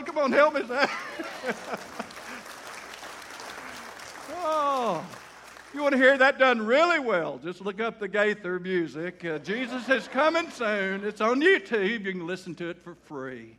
Come 0.07 0.17
on, 0.17 0.31
help 0.31 0.55
me, 0.55 0.65
Zach. 0.67 0.89
oh, 4.37 5.05
you 5.71 5.83
want 5.83 5.91
to 5.91 5.99
hear 5.99 6.17
that 6.17 6.39
done 6.39 6.65
really 6.65 6.97
well? 6.97 7.37
Just 7.43 7.61
look 7.61 7.79
up 7.79 7.99
the 7.99 8.07
Gaither 8.07 8.59
music. 8.59 9.23
Uh, 9.23 9.37
Jesus 9.37 9.87
is 9.87 10.07
coming 10.07 10.49
soon. 10.49 11.03
It's 11.05 11.21
on 11.21 11.41
YouTube. 11.41 12.05
You 12.05 12.11
can 12.11 12.25
listen 12.25 12.55
to 12.55 12.71
it 12.71 12.83
for 12.83 12.95
free. 12.95 13.57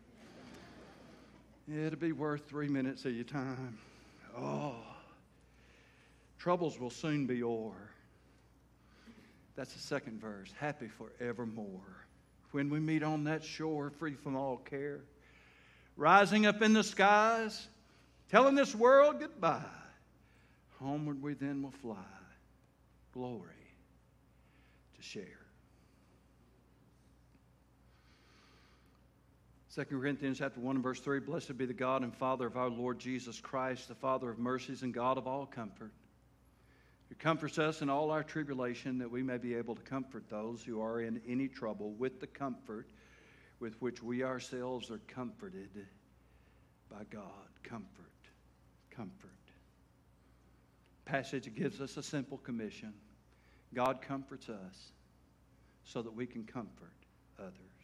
It'll 1.69 1.99
be 1.99 2.13
worth 2.13 2.49
three 2.49 2.69
minutes 2.69 3.05
of 3.05 3.13
your 3.13 3.25
time. 3.25 3.79
Oh, 4.39 4.77
troubles 6.39 6.79
will 6.79 6.91
soon 6.91 7.27
be 7.27 7.43
o'er. 7.43 7.91
That's 9.57 9.73
the 9.73 9.81
second 9.81 10.21
verse. 10.21 10.53
Happy 10.59 10.87
forevermore. 10.87 12.07
When 12.53 12.71
we 12.71 12.79
meet 12.79 13.03
on 13.03 13.25
that 13.25 13.43
shore, 13.43 13.91
free 13.91 14.15
from 14.15 14.37
all 14.37 14.59
care, 14.59 15.01
rising 15.97 16.47
up 16.47 16.63
in 16.63 16.73
the 16.73 16.85
skies, 16.85 17.67
telling 18.31 18.55
this 18.55 18.75
world 18.75 19.19
goodbye. 19.19 19.63
Homeward 20.79 21.21
we 21.21 21.35
then 21.35 21.63
will 21.63 21.73
fly, 21.73 21.97
glory 23.13 23.43
to 24.95 25.03
share. 25.03 25.46
2 29.77 29.85
Corinthians 29.85 30.39
chapter 30.39 30.59
1 30.59 30.77
and 30.77 30.83
verse 30.83 31.01
3 31.01 31.21
Blessed 31.21 31.59
be 31.59 31.67
the 31.67 31.75
God 31.75 32.03
and 32.03 32.17
Father 32.17 32.47
of 32.47 32.57
our 32.57 32.71
Lord 32.71 32.99
Jesus 32.99 33.39
Christ, 33.39 33.89
the 33.89 33.95
Father 33.95 34.31
of 34.31 34.39
mercies 34.39 34.83
and 34.83 34.95
God 34.95 35.19
of 35.19 35.27
all 35.27 35.45
comfort, 35.45 35.93
who 37.11 37.15
comforts 37.17 37.59
us 37.59 37.83
in 37.83 37.91
all 37.91 38.11
our 38.11 38.23
tribulation, 38.23 38.97
that 38.97 39.11
we 39.11 39.23
may 39.23 39.37
be 39.37 39.53
able 39.55 39.75
to 39.75 39.83
comfort 39.83 40.31
those 40.31 40.63
who 40.63 40.81
are 40.81 41.03
in 41.03 41.21
any 41.29 41.47
trouble 41.47 41.91
with 41.91 42.21
the 42.21 42.27
comfort 42.27 42.89
with 43.61 43.75
which 43.83 44.03
we 44.03 44.25
ourselves 44.25 44.91
are 44.91 45.01
comforted 45.09 45.87
by 46.91 47.05
God. 47.11 47.51
Comfort. 47.63 47.85
Comfort. 48.91 49.31
Passage 51.05 51.55
gives 51.55 51.83
us 51.83 51.99
a 51.99 52.03
simple 52.03 52.39
commission 52.39 52.95
God 53.75 54.01
comforts 54.01 54.49
us 54.49 54.93
so 55.85 56.01
that 56.01 56.15
we 56.15 56.25
can 56.25 56.45
comfort 56.45 56.95
others. 57.39 57.76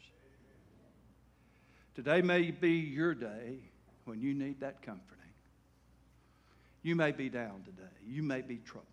Today 1.95 2.23
may 2.23 2.51
be 2.51 2.71
your 2.71 3.15
day 3.15 3.59
when 4.05 4.21
you 4.21 4.35
need 4.35 4.61
that 4.61 4.83
comforting. 4.83 5.19
You 6.83 6.97
may 6.97 7.13
be 7.13 7.29
down 7.29 7.63
today. 7.65 7.83
You 8.07 8.23
may 8.23 8.41
be 8.41 8.57
troubled. 8.57 8.87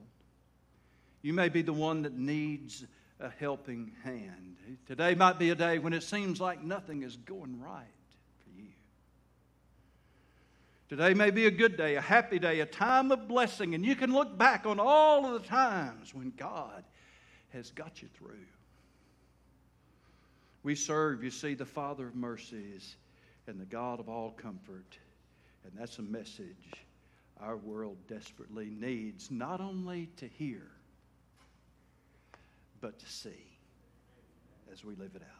You 1.22 1.34
may 1.34 1.50
be 1.50 1.62
the 1.62 1.74
one 1.74 2.04
that 2.04 2.14
needs 2.14 2.86
a 3.20 3.30
helping 3.40 3.92
hand. 4.04 4.58
Today 4.86 5.16
might 5.16 5.40
be 5.40 5.50
a 5.50 5.56
day 5.56 5.80
when 5.80 5.94
it 5.94 6.04
seems 6.04 6.40
like 6.40 6.64
nothing 6.64 7.04
is 7.04 7.18
going 7.18 7.60
right 7.60 7.84
for 8.44 8.62
you. 8.62 8.70
Today 10.88 11.14
may 11.14 11.32
be 11.32 11.46
a 11.46 11.52
good 11.52 11.78
day, 11.78 11.96
a 11.96 12.02
happy 12.02 12.40
day, 12.40 12.62
a 12.62 12.66
time 12.66 13.12
of 13.12 13.28
blessing, 13.28 13.76
and 13.76 13.86
you 13.86 13.96
can 13.96 14.14
look 14.14 14.38
back 14.38 14.66
on 14.66 14.80
all 14.80 15.26
of 15.26 15.42
the 15.42 15.48
times 15.48 16.14
when 16.14 16.32
God 16.38 16.84
has 17.50 17.72
got 17.72 18.02
you 18.02 18.08
through. 18.18 18.46
We 20.64 20.76
serve, 20.76 21.24
you 21.24 21.32
see, 21.32 21.54
the 21.54 21.66
Father 21.66 22.08
of 22.08 22.16
mercies 22.16 22.96
and 23.48 23.60
the 23.60 23.66
God 23.66 24.00
of 24.00 24.10
all 24.10 24.32
comfort. 24.32 24.98
And 25.64 25.74
that's 25.78 26.00
a 26.00 26.04
message 26.04 26.74
our 27.40 27.56
world 27.56 27.98
desperately 28.08 28.70
needs, 28.70 29.32
not 29.32 29.62
only 29.62 30.10
to 30.18 30.28
hear, 30.28 30.64
but 32.82 33.00
to 33.00 33.06
see 33.10 33.58
as 34.72 34.84
we 34.84 34.96
live 34.96 35.12
it 35.16 35.22
out. 35.22 35.39